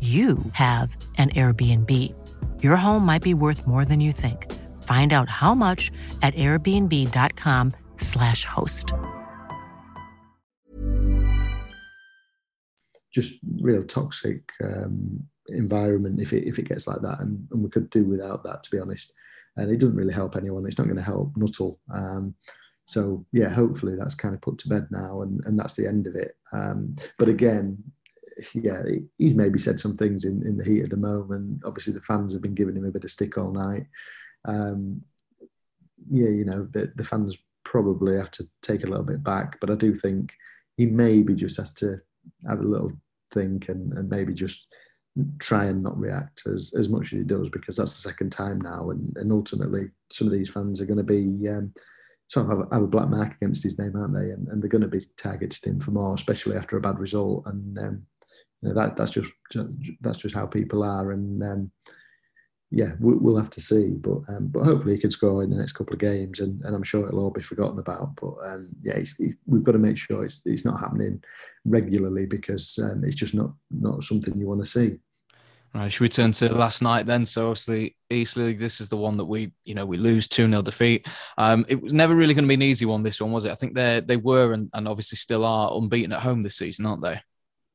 [0.00, 2.14] you have an Airbnb.
[2.62, 4.50] Your home might be worth more than you think.
[4.82, 5.90] Find out how much
[6.22, 8.94] at airbnb.com/slash host.
[13.12, 17.20] Just real toxic um, environment if it, if it gets like that.
[17.20, 19.12] And, and we could do without that, to be honest.
[19.56, 20.64] And it doesn't really help anyone.
[20.66, 21.78] It's not going to help Nuttall.
[21.92, 22.34] Um,
[22.86, 26.06] so, yeah, hopefully that's kind of put to bed now and, and that's the end
[26.06, 26.36] of it.
[26.52, 27.82] Um, but again,
[28.54, 28.82] yeah,
[29.18, 31.62] he's maybe said some things in, in the heat of the moment.
[31.64, 33.86] Obviously, the fans have been giving him a bit of stick all night.
[34.46, 35.02] Um,
[36.10, 39.70] yeah, you know, the, the fans probably have to take a little bit back, but
[39.70, 40.32] I do think
[40.76, 42.00] he maybe just has to
[42.48, 42.92] have a little
[43.32, 44.66] think and, and maybe just
[45.38, 48.60] try and not react as, as much as he does because that's the second time
[48.60, 48.90] now.
[48.90, 51.72] And, and ultimately, some of these fans are going to be um,
[52.28, 54.30] sort of have, a black mark against his name, aren't they?
[54.30, 57.44] And, and they're going to be targeted him for more, especially after a bad result.
[57.46, 58.06] And um,
[58.62, 59.32] you know, that that's just
[60.00, 61.70] that's just how people are, and um,
[62.70, 63.90] yeah, we'll have to see.
[63.90, 66.74] But um, but hopefully he can score in the next couple of games, and, and
[66.74, 68.14] I'm sure it'll all be forgotten about.
[68.16, 71.22] But um, yeah, he's, he's, we've got to make sure it's, it's not happening
[71.64, 74.96] regularly because um, it's just not not something you want to see.
[75.74, 77.24] Right, should we turn to last night then?
[77.24, 81.06] So obviously Eastleigh, this is the one that we, you know, we lose 2-0 defeat.
[81.38, 83.52] Um, it was never really going to be an easy one, this one, was it?
[83.52, 86.86] I think they they were and, and obviously still are unbeaten at home this season,
[86.86, 87.20] aren't they?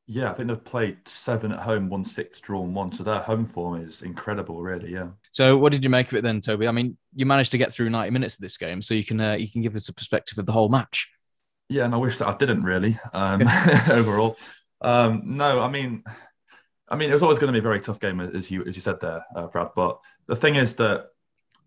[0.08, 2.91] Yeah, I think they've played seven at home, one six, drawn one.
[2.91, 4.94] So their home form is incredible, really.
[4.94, 5.08] Yeah.
[5.32, 6.68] So what did you make of it then, Toby?
[6.68, 9.20] I mean, you managed to get through ninety minutes of this game, so you can
[9.20, 11.10] uh, you can give us a perspective of the whole match.
[11.70, 13.41] Yeah, and I wish that I didn't really um,
[13.89, 14.38] overall.
[14.82, 16.04] Um, no, I mean,
[16.88, 18.76] I mean, it was always going to be a very tough game, as you as
[18.76, 19.70] you said there, uh, Brad.
[19.76, 21.08] But the thing is that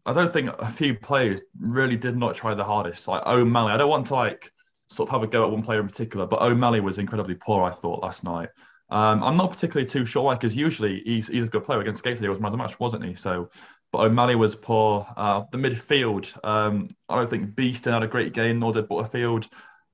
[0.06, 3.08] I don't think a few players really did not try the hardest.
[3.08, 4.52] Like O'Malley, I don't want to like
[4.90, 7.64] sort of have a go at one player in particular, but O'Malley was incredibly poor.
[7.64, 8.48] I thought last night.
[8.90, 12.02] Um, I'm not particularly too sure why, because usually he's, he's a good player against
[12.02, 12.22] Gateshead.
[12.22, 13.14] He was man of the match, wasn't he?
[13.14, 13.50] So,
[13.92, 15.06] but O'Malley was poor.
[15.14, 19.48] Uh, the midfield, um, I don't think Beeston had a great game, nor did Butterfield.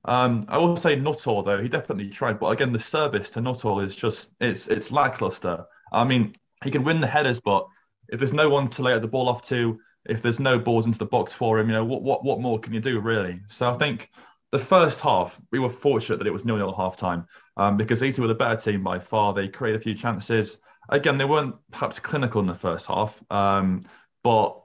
[0.05, 3.79] Um, I will say Nuttall though he definitely tried, but again the service to Nuttall
[3.79, 5.65] is just it's it's lackluster.
[5.91, 7.67] I mean he can win the headers, but
[8.09, 10.99] if there's no one to lay the ball off to, if there's no balls into
[10.99, 13.41] the box for him, you know what what what more can you do really?
[13.49, 14.11] So I think
[14.57, 18.01] the first half we were fortunate that it was nil nil half time um, because
[18.01, 19.33] Eastleigh were the better team by far.
[19.33, 20.57] They created a few chances.
[20.87, 23.83] Again, they weren't perhaps clinical in the first half, um,
[24.23, 24.61] but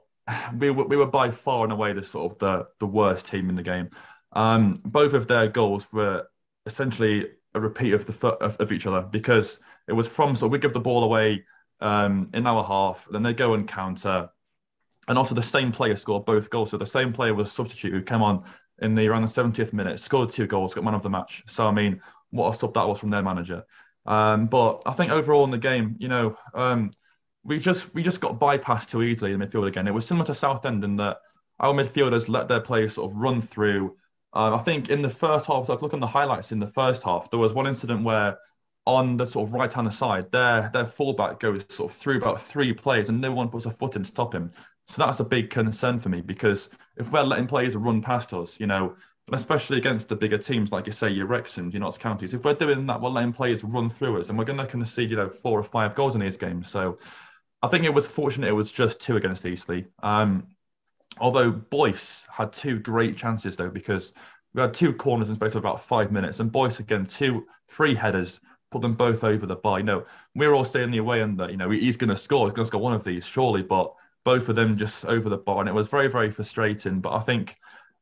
[0.57, 3.49] we were, we were by far and away the sort of the the worst team
[3.49, 3.89] in the game.
[4.31, 6.27] Um, both of their goals were
[6.65, 10.57] essentially a repeat of the of, of each other because it was from so we
[10.57, 11.43] give the ball away
[11.81, 14.29] um, in our half, then they go and counter,
[15.09, 16.69] and also the same player scored both goals.
[16.69, 18.43] So the same player was substitute who came on
[18.81, 21.43] in the around the 70th minute, scored two goals, got man of the match.
[21.47, 23.63] So I mean, what a sub that was from their manager.
[24.05, 26.91] Um, but I think overall in the game, you know, um,
[27.43, 29.87] we just we just got bypassed too easily in the midfield again.
[29.87, 31.17] It was similar to Southend in that
[31.59, 33.95] our midfielders let their players sort of run through
[34.33, 36.67] um, I think in the first half, so if look on the highlights in the
[36.67, 38.37] first half, there was one incident where
[38.85, 42.41] on the sort of right hand side, their their fullback goes sort of through about
[42.41, 44.51] three players and no one puts a foot in to stop him.
[44.87, 48.59] So that's a big concern for me because if we're letting players run past us,
[48.59, 48.95] you know,
[49.31, 52.53] especially against the bigger teams like you say, your Wrexham, your Notts counties, if we're
[52.53, 55.29] doing that, we're letting players run through us and we're going to see, you know,
[55.29, 56.69] four or five goals in these games.
[56.69, 56.99] So
[57.61, 59.85] I think it was fortunate it was just two against Eastleigh.
[60.01, 60.47] Um,
[61.19, 64.13] Although Boyce had two great chances though, because
[64.53, 67.95] we had two corners in space of about five minutes, and Boyce again two, three
[67.95, 68.39] headers,
[68.71, 69.79] put them both over the bar.
[69.79, 71.49] You know, we are all staying the away under.
[71.49, 72.47] You know, he's going to score.
[72.47, 75.37] He's going to score one of these surely, but both of them just over the
[75.37, 77.01] bar, and it was very, very frustrating.
[77.01, 77.57] But I think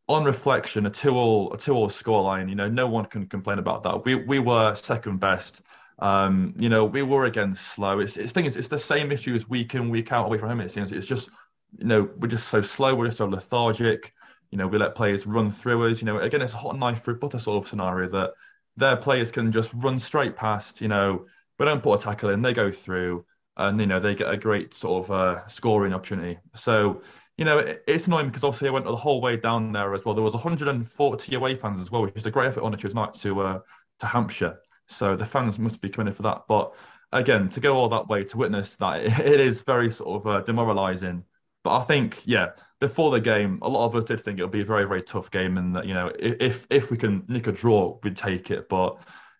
[0.08, 2.50] on reflection, a two-all, a two-all scoreline.
[2.50, 4.06] You know, no one can complain about that.
[4.06, 5.62] We we were second best.
[6.00, 8.00] Um, you know, we were again slow.
[8.00, 10.62] It's it's thing is, it's the same issues week in week out away from home.
[10.62, 11.30] It seems it's just
[11.78, 14.14] you know, we're just so slow, we're just so lethargic.
[14.52, 16.02] You know, we let players run through us.
[16.02, 18.32] You know, again, it's a hot knife through butter sort of scenario that
[18.76, 20.82] their players can just run straight past.
[20.82, 21.26] You know,
[21.60, 23.26] we don't put a tackle in, they go through,
[23.60, 26.40] and you know they get a great sort of uh, scoring opportunity.
[26.56, 27.02] So
[27.38, 30.04] you know, it, it's annoying because obviously I went the whole way down there as
[30.04, 30.16] well.
[30.16, 33.00] There was 140 away fans as well, which is a great effort on a Tuesday
[33.00, 33.60] night to uh,
[34.00, 34.58] to Hampshire.
[34.88, 36.44] So the fans must be in for that.
[36.48, 36.74] But
[37.12, 40.28] again, to go all that way to witness that, it, it is very sort of
[40.28, 41.24] uh, demoralising
[41.64, 44.52] but I think, yeah, before the game, a lot of us did think it would
[44.52, 47.48] be a very, very tough game, and that you know, if if we can nick
[47.48, 48.70] a draw, we'd take it.
[48.70, 48.98] But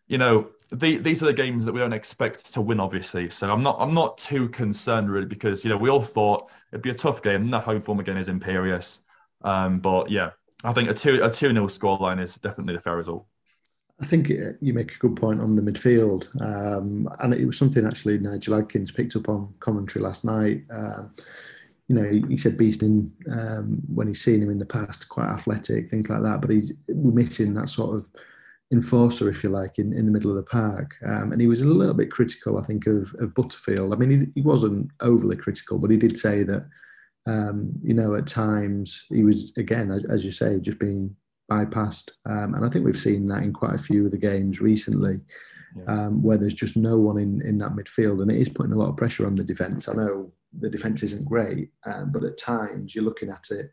[0.10, 3.30] you know, the, these are the games that we don't expect to win, obviously.
[3.30, 6.82] So I'm not I'm not too concerned really because you know we all thought it'd
[6.82, 7.50] be a tough game.
[7.50, 9.02] The home form again is imperious.
[9.44, 10.32] Um, but yeah,
[10.64, 13.26] I think a two a two nil scoreline is definitely the fair result.
[14.02, 17.86] I think you make a good point on the midfield, um, and it was something
[17.86, 20.64] actually Nigel Adkins picked up on commentary last night.
[20.74, 21.08] Uh,
[21.90, 25.28] you know, he, he said Beeston um, when he's seen him in the past, quite
[25.28, 26.40] athletic, things like that.
[26.40, 28.08] But he's missing that sort of
[28.72, 30.96] enforcer, if you like, in, in the middle of the park.
[31.06, 33.94] Um, and he was a little bit critical, I think, of, of Butterfield.
[33.94, 36.68] I mean, he, he wasn't overly critical, but he did say that,
[37.26, 41.16] um, you know, at times he was, again, as, as you say, just being
[41.52, 42.12] bypassed.
[42.28, 45.22] Um, and I think we've seen that in quite a few of the games recently.
[45.78, 45.84] Yeah.
[45.86, 48.76] Um, where there's just no one in, in that midfield, and it is putting a
[48.76, 49.88] lot of pressure on the defence.
[49.88, 53.72] I know the defence isn't great, um, but at times you're looking at it,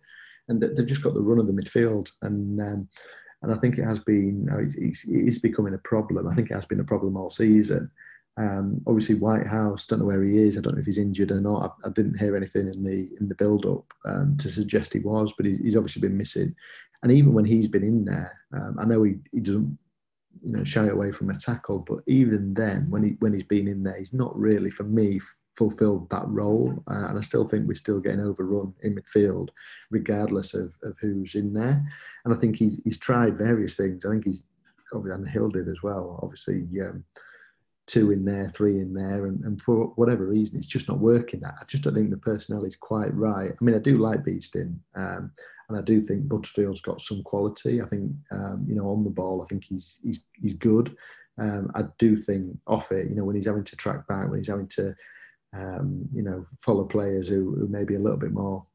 [0.48, 2.88] and they've just got the run of the midfield, and um,
[3.46, 6.26] and I think it has been you know, it's, it's, it is becoming a problem.
[6.26, 7.88] I think it has been a problem all season.
[8.36, 10.58] Um, obviously, Whitehouse, don't know where he is.
[10.58, 11.76] I don't know if he's injured or not.
[11.84, 14.98] I, I didn't hear anything in the in the build up um, to suggest he
[14.98, 16.56] was, but he, he's obviously been missing.
[17.04, 19.78] And even when he's been in there, um, I know he, he doesn't
[20.42, 23.68] you know shy away from a tackle, but even then, when he when he's been
[23.68, 25.20] in there, he's not really for me
[25.56, 26.82] fulfilled that role.
[26.90, 29.48] Uh, and I still think we're still getting overrun in midfield,
[29.90, 31.82] regardless of, of who's in there.
[32.24, 34.04] And I think he's, he's tried various things.
[34.04, 34.42] I think he's
[34.92, 36.18] and Hill did as well.
[36.22, 37.04] Obviously, um,
[37.86, 41.40] two in there, three in there, and, and for whatever reason, it's just not working.
[41.40, 43.50] That I just don't think the personnel is quite right.
[43.50, 45.30] I mean, I do like Beeston, um,
[45.68, 47.82] and I do think Butterfield's got some quality.
[47.82, 50.96] I think, um, you know, on the ball, I think he's he's he's good.
[51.38, 54.38] Um, I do think off it, you know, when he's having to track back, when
[54.38, 54.94] he's having to
[55.56, 58.66] um, you know, follow players who, who may be a little bit more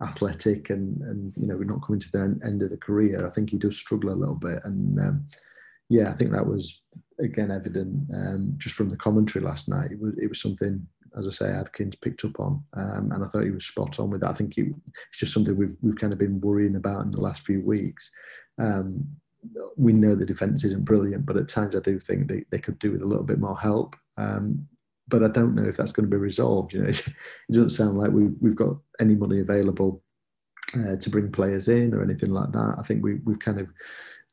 [0.00, 3.26] athletic and and you know we're not coming to the end of the career.
[3.26, 5.26] I think he does struggle a little bit, and um,
[5.88, 6.82] yeah, I think that was
[7.20, 9.92] again evident um, just from the commentary last night.
[9.92, 10.86] It was it was something,
[11.18, 14.10] as I say, Adkins picked up on, um, and I thought he was spot on
[14.10, 14.30] with that.
[14.30, 17.20] I think he, it's just something we've we've kind of been worrying about in the
[17.20, 18.10] last few weeks.
[18.58, 19.06] Um,
[19.76, 22.78] we know the defence isn't brilliant, but at times I do think they, they could
[22.80, 23.94] do with a little bit more help.
[24.16, 24.66] Um,
[25.08, 26.72] but I don't know if that's going to be resolved.
[26.72, 27.04] You know, it
[27.50, 30.02] doesn't sound like we, we've got any money available
[30.74, 32.76] uh, to bring players in or anything like that.
[32.78, 33.68] I think we, we've kind of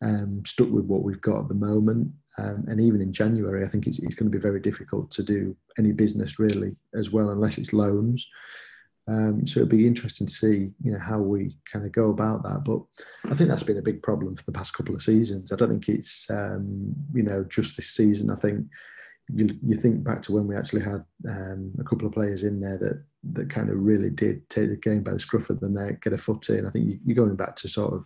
[0.02, 2.12] um, stuck with what we've got at the moment.
[2.38, 5.24] Um, and even in January, I think it's, it's going to be very difficult to
[5.24, 8.28] do any business really as well, unless it's loans.
[9.08, 12.44] Um, so it'll be interesting to see, you know, how we kind of go about
[12.44, 12.64] that.
[12.66, 12.82] But
[13.32, 15.52] I think that's been a big problem for the past couple of seasons.
[15.52, 18.32] I don't think it's, um, you know, just this season.
[18.32, 18.66] I think
[19.34, 22.60] you, you think back to when we actually had um, a couple of players in
[22.60, 25.70] there that that kind of really did take the game by the scruff of the
[25.70, 26.66] neck, get a foot in.
[26.66, 28.06] I think you, are going back to sort of,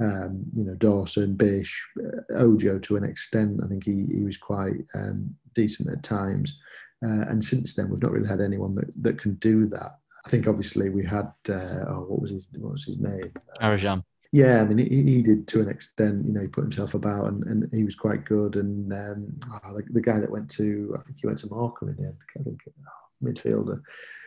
[0.00, 3.60] um, you know, Dawson, Bish, uh, Ojo to an extent.
[3.64, 6.58] I think he, he was quite um, decent at times.
[7.04, 9.98] Uh, and since then, we've not really had anyone that, that can do that.
[10.26, 13.32] I think obviously we had uh, oh what was his what was his name?
[13.62, 14.02] Arajan.
[14.32, 16.26] Yeah, I mean he, he, did to an extent.
[16.26, 18.56] You know, he put himself about and, and he was quite good.
[18.56, 21.90] And um, oh, the, the, guy that went to I think he went to Morecambe
[21.90, 22.16] in the end.
[22.38, 23.80] I think oh, midfielder.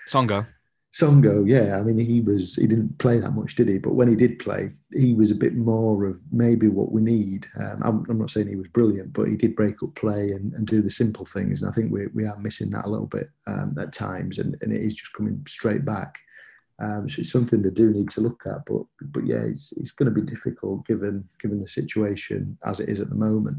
[0.09, 0.47] Songo.
[0.93, 1.77] Songo, yeah.
[1.77, 3.77] I mean, he was he didn't play that much, did he?
[3.77, 7.47] But when he did play, he was a bit more of maybe what we need.
[7.57, 10.51] Um, I'm, I'm, not saying he was brilliant, but he did break up play and,
[10.53, 11.61] and do the simple things.
[11.61, 14.57] And I think we, we are missing that a little bit um, at times, and,
[14.61, 16.19] and it is just coming straight back.
[16.81, 18.65] Um, so it's something they do need to look at.
[18.65, 22.89] But but yeah, it's, it's going to be difficult given given the situation as it
[22.89, 23.57] is at the moment.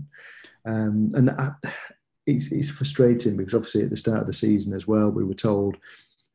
[0.67, 1.57] Um, and that,
[2.27, 5.35] it's, it's frustrating because obviously at the start of the season as well, we were
[5.35, 5.77] told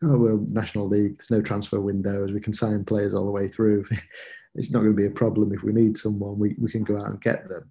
[0.04, 3.48] oh well national league there's no transfer windows we can sign players all the way
[3.48, 3.84] through
[4.56, 6.98] it's not going to be a problem if we need someone we, we can go
[6.98, 7.68] out and get them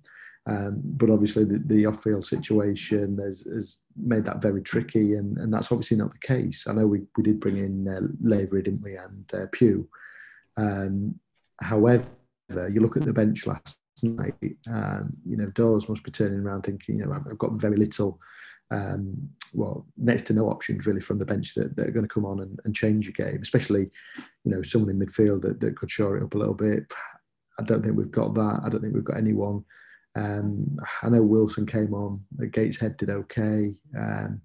[0.48, 5.52] um, but obviously the, the off-field situation has, has made that very tricky and, and
[5.52, 8.82] that's obviously not the case i know we, we did bring in uh, Lavery didn't
[8.82, 9.88] we and uh, Pugh
[10.56, 11.14] um,
[11.61, 12.06] however
[12.70, 14.35] you look at the bench last night
[14.70, 18.20] um, you know Daws must be turning around thinking you know I've got very little
[18.70, 22.12] um, well, next to no options really from the bench that, that are going to
[22.12, 23.88] come on and, and, change your game, especially,
[24.44, 26.92] you know, someone in midfield that, that could shore it up a little bit.
[27.59, 28.62] I don't think we've got that.
[28.64, 29.64] I don't think we've got anyone.
[30.16, 32.20] Um, I know Wilson came on.
[32.50, 34.40] Gateshead did okay, um,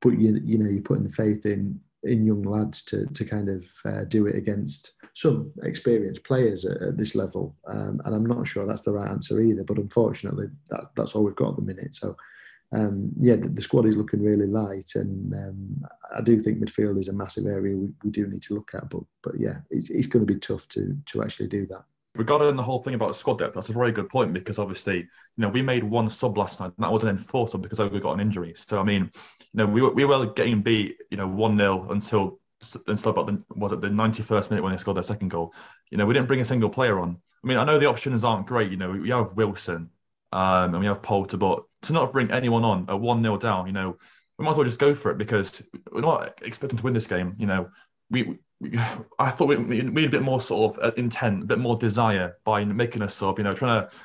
[0.00, 3.48] but you you know you're putting the faith in in young lads to to kind
[3.48, 8.26] of uh, do it against some experienced players at, at this level, um, and I'm
[8.26, 9.64] not sure that's the right answer either.
[9.64, 11.96] But unfortunately, that, that's all we've got at the minute.
[11.96, 12.16] So
[12.72, 16.98] um, yeah, the, the, squad is looking really light, and um, I do think midfield
[16.98, 18.90] is a massive area we, we do need to look at.
[18.90, 21.84] But but yeah, it's, it's going to be tough to to actually do that.
[22.18, 25.06] Regarding the whole thing about squad depth, that's a very good point because obviously, you
[25.36, 28.14] know, we made one sub last night, and that was an enforcer because Ogo got
[28.14, 28.54] an injury.
[28.56, 31.90] So I mean, you know, we were, we were getting beat, you know, one 0
[31.90, 32.40] until
[32.88, 35.54] until about the was it the 91st minute when they scored their second goal.
[35.90, 37.16] You know, we didn't bring a single player on.
[37.44, 38.72] I mean, I know the options aren't great.
[38.72, 39.90] You know, we have Wilson,
[40.32, 43.68] um, and we have Poulter, but to not bring anyone on a 1 0 down,
[43.68, 43.96] you know,
[44.38, 47.06] we might as well just go for it because we're not expecting to win this
[47.06, 47.36] game.
[47.38, 47.70] You know,
[48.10, 48.38] we, we
[49.18, 52.36] I thought we, need a bit more sort of uh, intent, a bit more desire
[52.44, 53.96] by making a sub, you know, trying to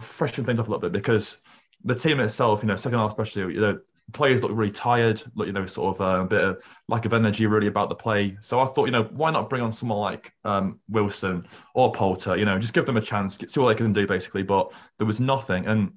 [0.00, 1.38] freshen things up a little bit because
[1.84, 3.78] the team itself, you know, second half especially, you know,
[4.12, 7.14] players look really tired, look, you know, sort of uh, a bit of lack of
[7.14, 8.36] energy really about the play.
[8.40, 12.36] So I thought, you know, why not bring on someone like um, Wilson or Poulter,
[12.36, 14.42] you know, just give them a chance, see what they can do basically.
[14.42, 15.66] But there was nothing.
[15.66, 15.92] And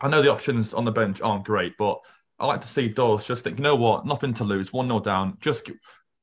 [0.00, 2.00] I know the options on the bench aren't great, but
[2.38, 5.00] I like to see Daws just think, you know what, nothing to lose, 1 0
[5.00, 5.70] down, just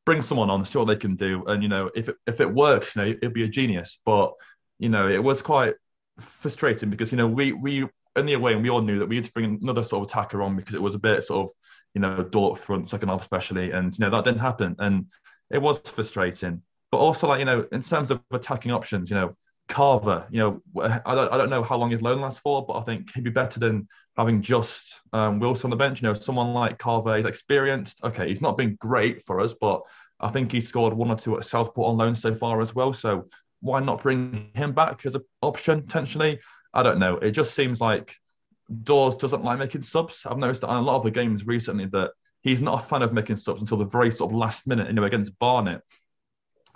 [0.06, 1.44] bring someone on, see what they can do.
[1.46, 4.00] And, you know, if it, if it works, you know, it'd be a genius.
[4.06, 4.34] But,
[4.80, 5.76] you know, it was quite
[6.20, 9.16] frustrating because, you know, we, we, in the away, and we all knew that we
[9.16, 11.56] had to bring another sort of attacker on because it was a bit sort of,
[11.94, 15.06] you know, dull up front, second half especially, and you know that didn't happen, and
[15.52, 16.62] it was frustrating.
[16.92, 19.36] But also, like you know, in terms of attacking options, you know,
[19.70, 22.74] Carver, you know, I don't, I don't know how long his loan lasts for, but
[22.74, 26.02] I think he'd be better than having just um, Wilson on the bench.
[26.02, 28.04] You know, someone like Carver, he's experienced.
[28.04, 29.82] Okay, he's not been great for us, but
[30.20, 32.94] I think he scored one or two at Southport on loan so far as well.
[32.94, 33.30] So
[33.62, 36.40] why not bring him back as an option potentially?
[36.74, 37.18] I don't know.
[37.18, 38.16] It just seems like
[38.84, 40.26] Daws doesn't like making subs.
[40.26, 42.12] I've noticed that in a lot of the games recently that
[42.42, 44.88] he's not a fan of making subs until the very sort of last minute.
[44.88, 45.82] You know, against Barnet,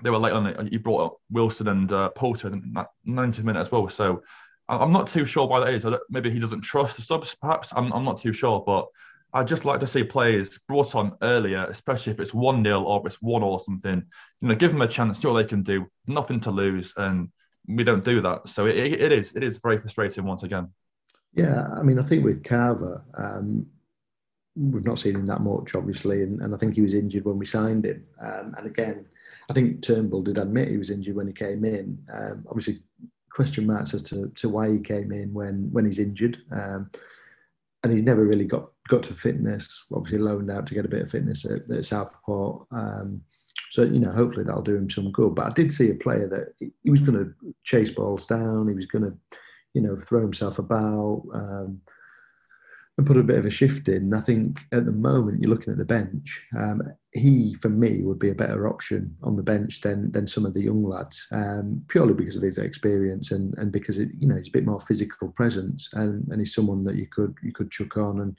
[0.03, 0.69] they were late on it.
[0.69, 3.89] He brought up Wilson and uh, Poulter in that 90 minute as well.
[3.89, 4.23] So
[4.69, 5.85] I'm not too sure why that is.
[6.09, 7.73] Maybe he doesn't trust the subs, perhaps.
[7.75, 8.87] I'm, I'm not too sure, but
[9.33, 13.01] I'd just like to see players brought on earlier, especially if it's 1 0 or
[13.05, 14.03] it's 1 or something.
[14.41, 16.93] You know, give them a chance, see what they can do, nothing to lose.
[16.97, 17.29] And
[17.67, 18.47] we don't do that.
[18.47, 20.69] So it, it is it is very frustrating once again.
[21.33, 23.67] Yeah, I mean, I think with Carver, um,
[24.55, 27.37] we've not seen him that much, obviously, and, and I think he was injured when
[27.37, 28.05] we signed him.
[28.19, 29.05] Um, and again,
[29.49, 31.97] I think Turnbull did admit he was injured when he came in.
[32.13, 32.79] Um, obviously,
[33.31, 36.37] question marks as to, to why he came in when when he's injured.
[36.51, 36.89] Um,
[37.83, 39.85] and he's never really got got to fitness.
[39.93, 42.65] Obviously, loaned out to get a bit of fitness at, at Southport.
[42.71, 43.21] Um,
[43.69, 45.35] so you know, hopefully that'll do him some good.
[45.35, 47.33] But I did see a player that he was going to
[47.63, 48.67] chase balls down.
[48.67, 49.13] He was going to,
[49.73, 51.23] you know, throw himself about.
[51.33, 51.81] Um,
[52.97, 54.13] and put a bit of a shift in.
[54.13, 56.41] I think at the moment you're looking at the bench.
[56.57, 56.81] Um,
[57.17, 60.53] he, for me, would be a better option on the bench than than some of
[60.53, 64.35] the young lads, um, purely because of his experience and and because it, you know
[64.35, 67.71] he's a bit more physical presence and and he's someone that you could you could
[67.71, 68.37] chuck on and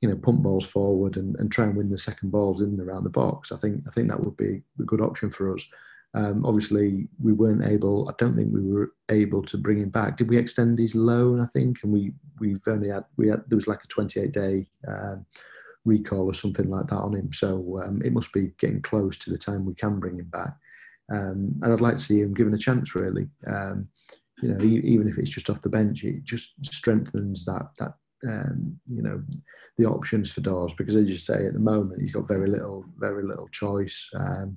[0.00, 2.80] you know pump balls forward and, and try and win the second balls in and
[2.80, 3.52] around the box.
[3.52, 5.64] I think I think that would be a good option for us.
[6.14, 8.08] Um, obviously, we weren't able.
[8.08, 10.16] I don't think we were able to bring him back.
[10.16, 11.40] Did we extend his loan?
[11.40, 14.66] I think, and we we've only had we had there was like a 28 day
[14.88, 15.26] um,
[15.86, 17.32] recall or something like that on him.
[17.32, 20.54] So um, it must be getting close to the time we can bring him back.
[21.10, 22.94] Um, and I'd like to see him given a chance.
[22.94, 23.88] Really, um,
[24.42, 27.94] you know, even if it's just off the bench, it just strengthens that that
[28.26, 29.22] um, you know
[29.78, 32.82] the options for Daws because as you say at the moment he's got very little
[32.98, 34.56] very little choice um,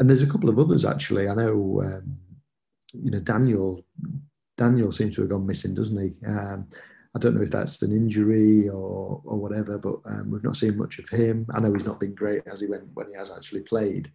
[0.00, 1.28] and there's a couple of others actually.
[1.28, 2.16] I know, um,
[2.92, 3.84] you know, Daniel.
[4.56, 6.26] Daniel seems to have gone missing, doesn't he?
[6.26, 6.68] Um,
[7.14, 10.76] I don't know if that's an injury or or whatever, but um, we've not seen
[10.76, 11.46] much of him.
[11.54, 14.10] I know he's not been great as he went when he has actually played.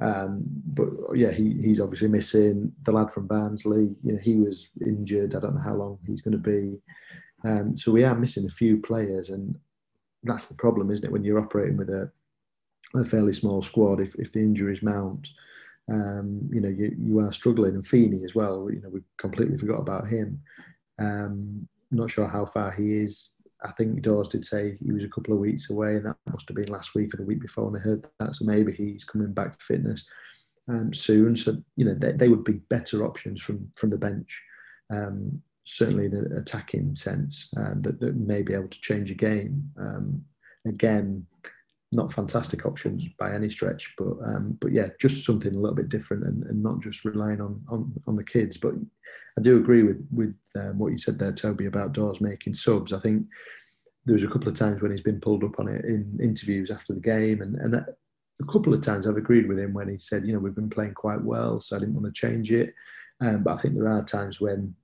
[0.00, 2.72] Um, but yeah, he, he's obviously missing.
[2.84, 5.34] The lad from Barnsley, you know, he was injured.
[5.34, 6.78] I don't know how long he's going to be.
[7.44, 9.56] Um, so we are missing a few players, and
[10.22, 11.12] that's the problem, isn't it?
[11.12, 12.10] When you're operating with a
[12.94, 15.28] a fairly small squad if, if the injuries mount.
[15.90, 17.74] Um, you know, you, you are struggling.
[17.74, 20.40] And Feeney as well, you know, we completely forgot about him.
[20.98, 23.30] Um, not sure how far he is.
[23.64, 26.48] I think Daws did say he was a couple of weeks away, and that must
[26.48, 27.68] have been last week or the week before.
[27.68, 30.04] And I heard that, so maybe he's coming back to fitness
[30.68, 31.34] um, soon.
[31.34, 34.40] So you know, they, they, would be better options from from the bench.
[34.92, 39.14] Um, certainly, in the attacking sense, um, that, that may be able to change a
[39.14, 39.70] game.
[39.78, 40.24] Um,
[40.66, 41.26] again,
[41.92, 45.88] not fantastic options by any stretch, but um, but yeah, just something a little bit
[45.88, 48.56] different and, and not just relying on, on on the kids.
[48.58, 48.74] But
[49.38, 52.92] I do agree with with um, what you said there, Toby, about Daws making subs.
[52.92, 53.26] I think
[54.04, 56.70] there was a couple of times when he's been pulled up on it in interviews
[56.70, 57.86] after the game, and and a
[58.52, 60.94] couple of times I've agreed with him when he said, you know, we've been playing
[60.94, 62.74] quite well, so I didn't want to change it.
[63.20, 64.74] Um, but I think there are times when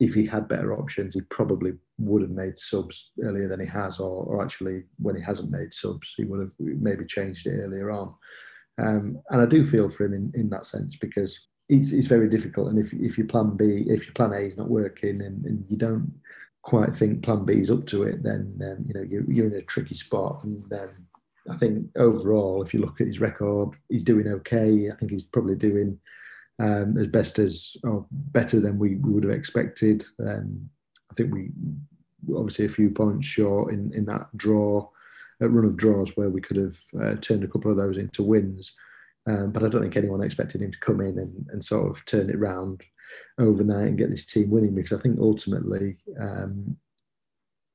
[0.00, 4.00] if he had better options, he probably would have made subs earlier than he has,
[4.00, 7.90] or, or actually when he hasn't made subs, he would have maybe changed it earlier
[7.90, 8.14] on.
[8.80, 12.28] Um, and I do feel for him in, in that sense because it's, it's very
[12.28, 12.68] difficult.
[12.68, 15.64] And if, if your plan B, if your plan A is not working and, and
[15.68, 16.12] you don't
[16.62, 19.54] quite think plan B is up to it, then um, you know you're, you're in
[19.54, 20.44] a tricky spot.
[20.44, 20.90] And um,
[21.50, 24.90] I think overall, if you look at his record, he's doing okay.
[24.90, 25.98] I think he's probably doing
[26.60, 30.04] um, as best as or better than we, would have expected.
[30.20, 30.68] Um,
[31.10, 31.50] I think we
[32.34, 34.88] obviously a few points short in, in that draw,
[35.40, 38.22] a run of draws where we could have uh, turned a couple of those into
[38.22, 38.72] wins.
[39.26, 42.04] Um, but I don't think anyone expected him to come in and, and sort of
[42.06, 42.82] turn it round
[43.38, 46.76] overnight and get this team winning because I think ultimately um,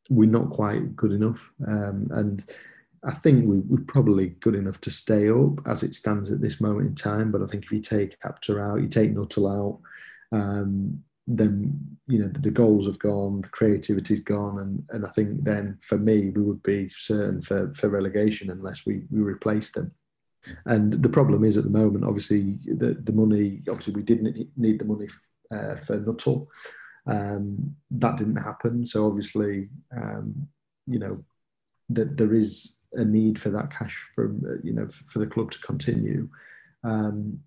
[0.09, 1.51] we're not quite good enough.
[1.67, 2.43] Um, and
[3.03, 6.59] I think we, we're probably good enough to stay up as it stands at this
[6.59, 7.31] moment in time.
[7.31, 12.19] But I think if you take Apter out, you take Nuttall out, um, then you
[12.19, 16.30] know the, goals have gone, the creativity's gone, and and I think then for me
[16.30, 19.91] we would be certain for for relegation unless we we replace them.
[20.65, 23.61] And the problem is at the moment, obviously the the money.
[23.69, 25.07] Obviously we didn't need the money
[25.51, 26.49] uh, for Nuttall.
[27.05, 28.86] Um, that didn't happen.
[28.86, 30.47] So obviously, um,
[30.88, 31.24] you know,
[31.89, 35.51] that there is a need for that cash from uh, you know for the club
[35.51, 36.28] to continue.
[36.84, 37.39] Um,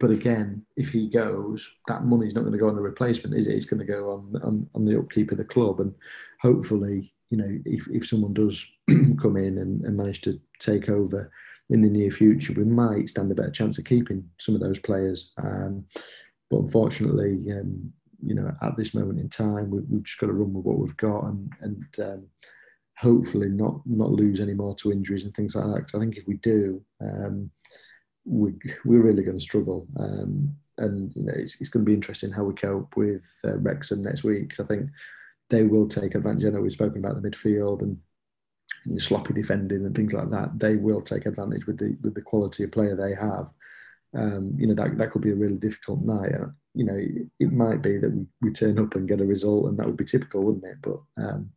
[0.00, 3.46] but again, if he goes, that money's not going to go on the replacement, is
[3.46, 3.54] it?
[3.54, 5.94] It's going to go on on, on the upkeep of the club, and
[6.40, 8.66] hopefully, you know, if, if someone does
[9.20, 11.30] come in and, and manage to take over
[11.68, 14.78] in the near future, we might stand a better chance of keeping some of those
[14.78, 15.32] players.
[15.36, 15.84] Um,
[16.50, 17.92] but unfortunately, um,
[18.22, 20.78] you know, at this moment in time, we, have just got to run with what
[20.78, 22.26] we've got, and and um,
[22.96, 25.76] hopefully not not lose any more to injuries and things like that.
[25.76, 27.50] Because I think if we do, um,
[28.30, 28.54] we
[28.84, 29.86] we're really going to struggle.
[29.98, 33.58] Um, and you know, it's, it's going to be interesting how we cope with uh,
[33.58, 34.58] Wrexham next week.
[34.58, 34.88] I think
[35.50, 36.44] they will take advantage.
[36.44, 37.98] I know we've spoken about the midfield and
[38.98, 42.64] sloppy defending and things like that, they will take advantage with the with the quality
[42.64, 43.52] of player they have.
[44.14, 46.34] Um, you know that that could be a really difficult night.
[46.34, 49.24] Uh, you know, it, it, might be that we, we turn up and get a
[49.24, 50.76] result, and that would be typical, wouldn't it?
[50.80, 51.50] But um,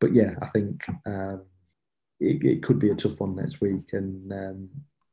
[0.00, 1.44] but yeah, I think um,
[2.20, 4.68] it, it, could be a tough one next week, and um,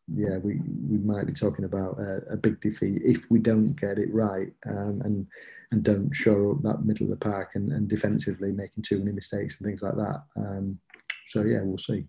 [0.07, 3.97] yeah, we, we might be talking about a, a big defeat if we don't get
[3.97, 5.27] it right um, and
[5.71, 9.11] and don't show up that middle of the park and, and defensively making too many
[9.11, 10.23] mistakes and things like that.
[10.35, 10.79] Um,
[11.27, 12.05] so yeah, we'll see.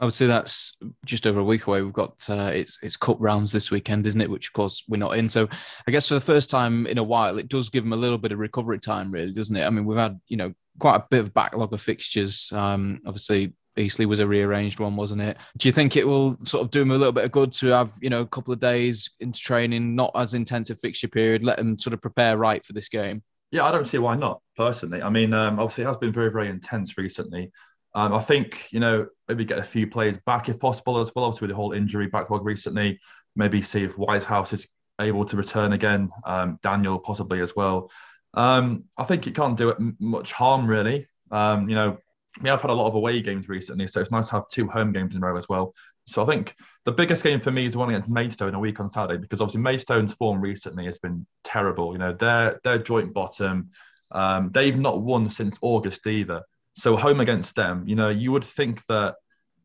[0.00, 1.82] Obviously, that's just over a week away.
[1.82, 4.30] We've got uh, it's it's cup rounds this weekend, isn't it?
[4.30, 5.28] Which of course we're not in.
[5.28, 5.48] So
[5.86, 8.18] I guess for the first time in a while, it does give them a little
[8.18, 9.64] bit of recovery time, really, doesn't it?
[9.64, 12.50] I mean, we've had you know quite a bit of backlog of fixtures.
[12.52, 15.36] Um, obviously, Eastleigh was a rearranged one, wasn't it?
[15.56, 17.68] Do you think it will sort of do them a little bit of good to
[17.68, 21.56] have, you know, a couple of days into training, not as intensive fixture period, let
[21.56, 23.22] them sort of prepare right for this game?
[23.50, 25.02] Yeah, I don't see why not, personally.
[25.02, 27.50] I mean, um, obviously, it has been very, very intense recently.
[27.94, 31.26] Um, I think, you know, maybe get a few players back if possible as well,
[31.26, 32.98] obviously, with the whole injury backlog recently.
[33.36, 34.66] Maybe see if Whitehouse is
[35.00, 37.90] able to return again, um, Daniel possibly as well.
[38.34, 41.06] Um, I think it can't do it much harm, really.
[41.30, 41.98] Um, you know,
[42.40, 44.68] we have had a lot of away games recently, so it's nice to have two
[44.68, 45.74] home games in a row as well.
[46.06, 46.54] So I think
[46.84, 49.40] the biggest game for me is the one against Maidstone a week on Saturday because
[49.40, 51.92] obviously Maidstone's form recently has been terrible.
[51.92, 53.70] You know, they're they're joint bottom.
[54.10, 56.42] Um, they've not won since August either.
[56.74, 59.16] So home against them, you know, you would think that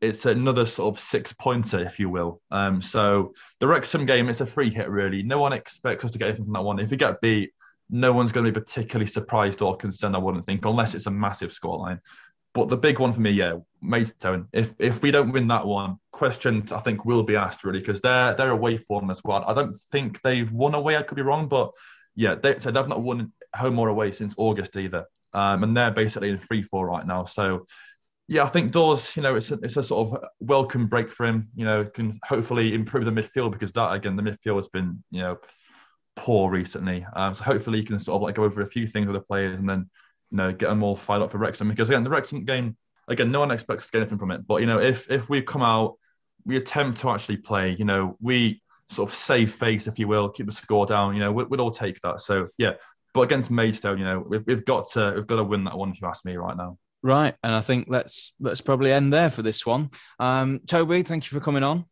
[0.02, 2.42] it's another sort of six pointer, if you will.
[2.52, 5.24] Um, so the Wrexham game, it's a free hit really.
[5.24, 6.80] No one expects us to get anything from that one.
[6.80, 7.52] If we get beat,
[7.90, 10.16] no one's going to be particularly surprised or concerned.
[10.16, 12.00] I wouldn't think, unless it's a massive scoreline.
[12.54, 14.48] But the big one for me, yeah, Maidstone.
[14.52, 18.02] If if we don't win that one, questions I think will be asked really because
[18.02, 19.44] they're they're away form as well.
[19.48, 20.98] I don't think they've won away.
[20.98, 21.72] I could be wrong, but
[22.16, 25.92] yeah, they so they've not won home or away since August either, um, and they're
[25.92, 27.26] basically in free fall right now.
[27.26, 27.68] So
[28.28, 31.26] yeah, I think Daws, you know, it's a, it's a sort of welcome break for
[31.26, 31.50] him.
[31.56, 35.22] You know, can hopefully improve the midfield because that again, the midfield has been you
[35.22, 35.38] know
[36.16, 37.06] poor recently.
[37.14, 39.22] Um, so hopefully he can sort of like go over a few things with the
[39.22, 39.90] players and then
[40.32, 41.70] you know, get them all fired up for Wrexham.
[41.70, 42.76] Because again, the Wrexham game,
[43.08, 44.46] again, no one expects anything from it.
[44.46, 45.96] But you know, if if we come out,
[46.46, 47.76] we attempt to actually play.
[47.78, 51.14] You know, we sort of save face, if you will, keep the score down.
[51.14, 52.22] You know, we, would all take that.
[52.22, 52.74] So yeah,
[53.14, 55.90] but against Maidstone, you know, we've, we've got to we've got to win that one.
[55.90, 56.78] If you ask me right now.
[57.04, 59.92] Right, and I think let's let's probably end there for this one.
[60.20, 61.86] Um, Toby, thank you for coming on.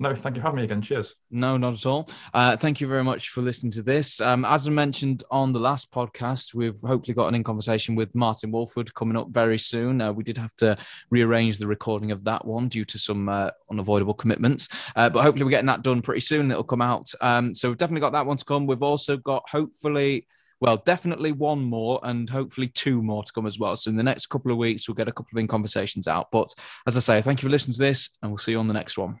[0.00, 0.80] No, thank you for having me again.
[0.80, 1.14] Cheers.
[1.30, 2.08] No, not at all.
[2.32, 4.18] Uh, thank you very much for listening to this.
[4.18, 8.14] Um, as I mentioned on the last podcast, we've hopefully got an in conversation with
[8.14, 10.00] Martyn Woolford coming up very soon.
[10.00, 10.74] Uh, we did have to
[11.10, 15.44] rearrange the recording of that one due to some uh, unavoidable commitments, uh, but hopefully
[15.44, 16.50] we're getting that done pretty soon.
[16.50, 17.12] It'll come out.
[17.20, 18.66] Um, so we've definitely got that one to come.
[18.66, 20.26] We've also got hopefully
[20.62, 23.76] well, definitely one more and hopefully two more to come as well.
[23.76, 26.30] So in the next couple of weeks, we'll get a couple of in conversations out.
[26.30, 26.52] But
[26.86, 28.74] as I say, thank you for listening to this, and we'll see you on the
[28.74, 29.20] next one.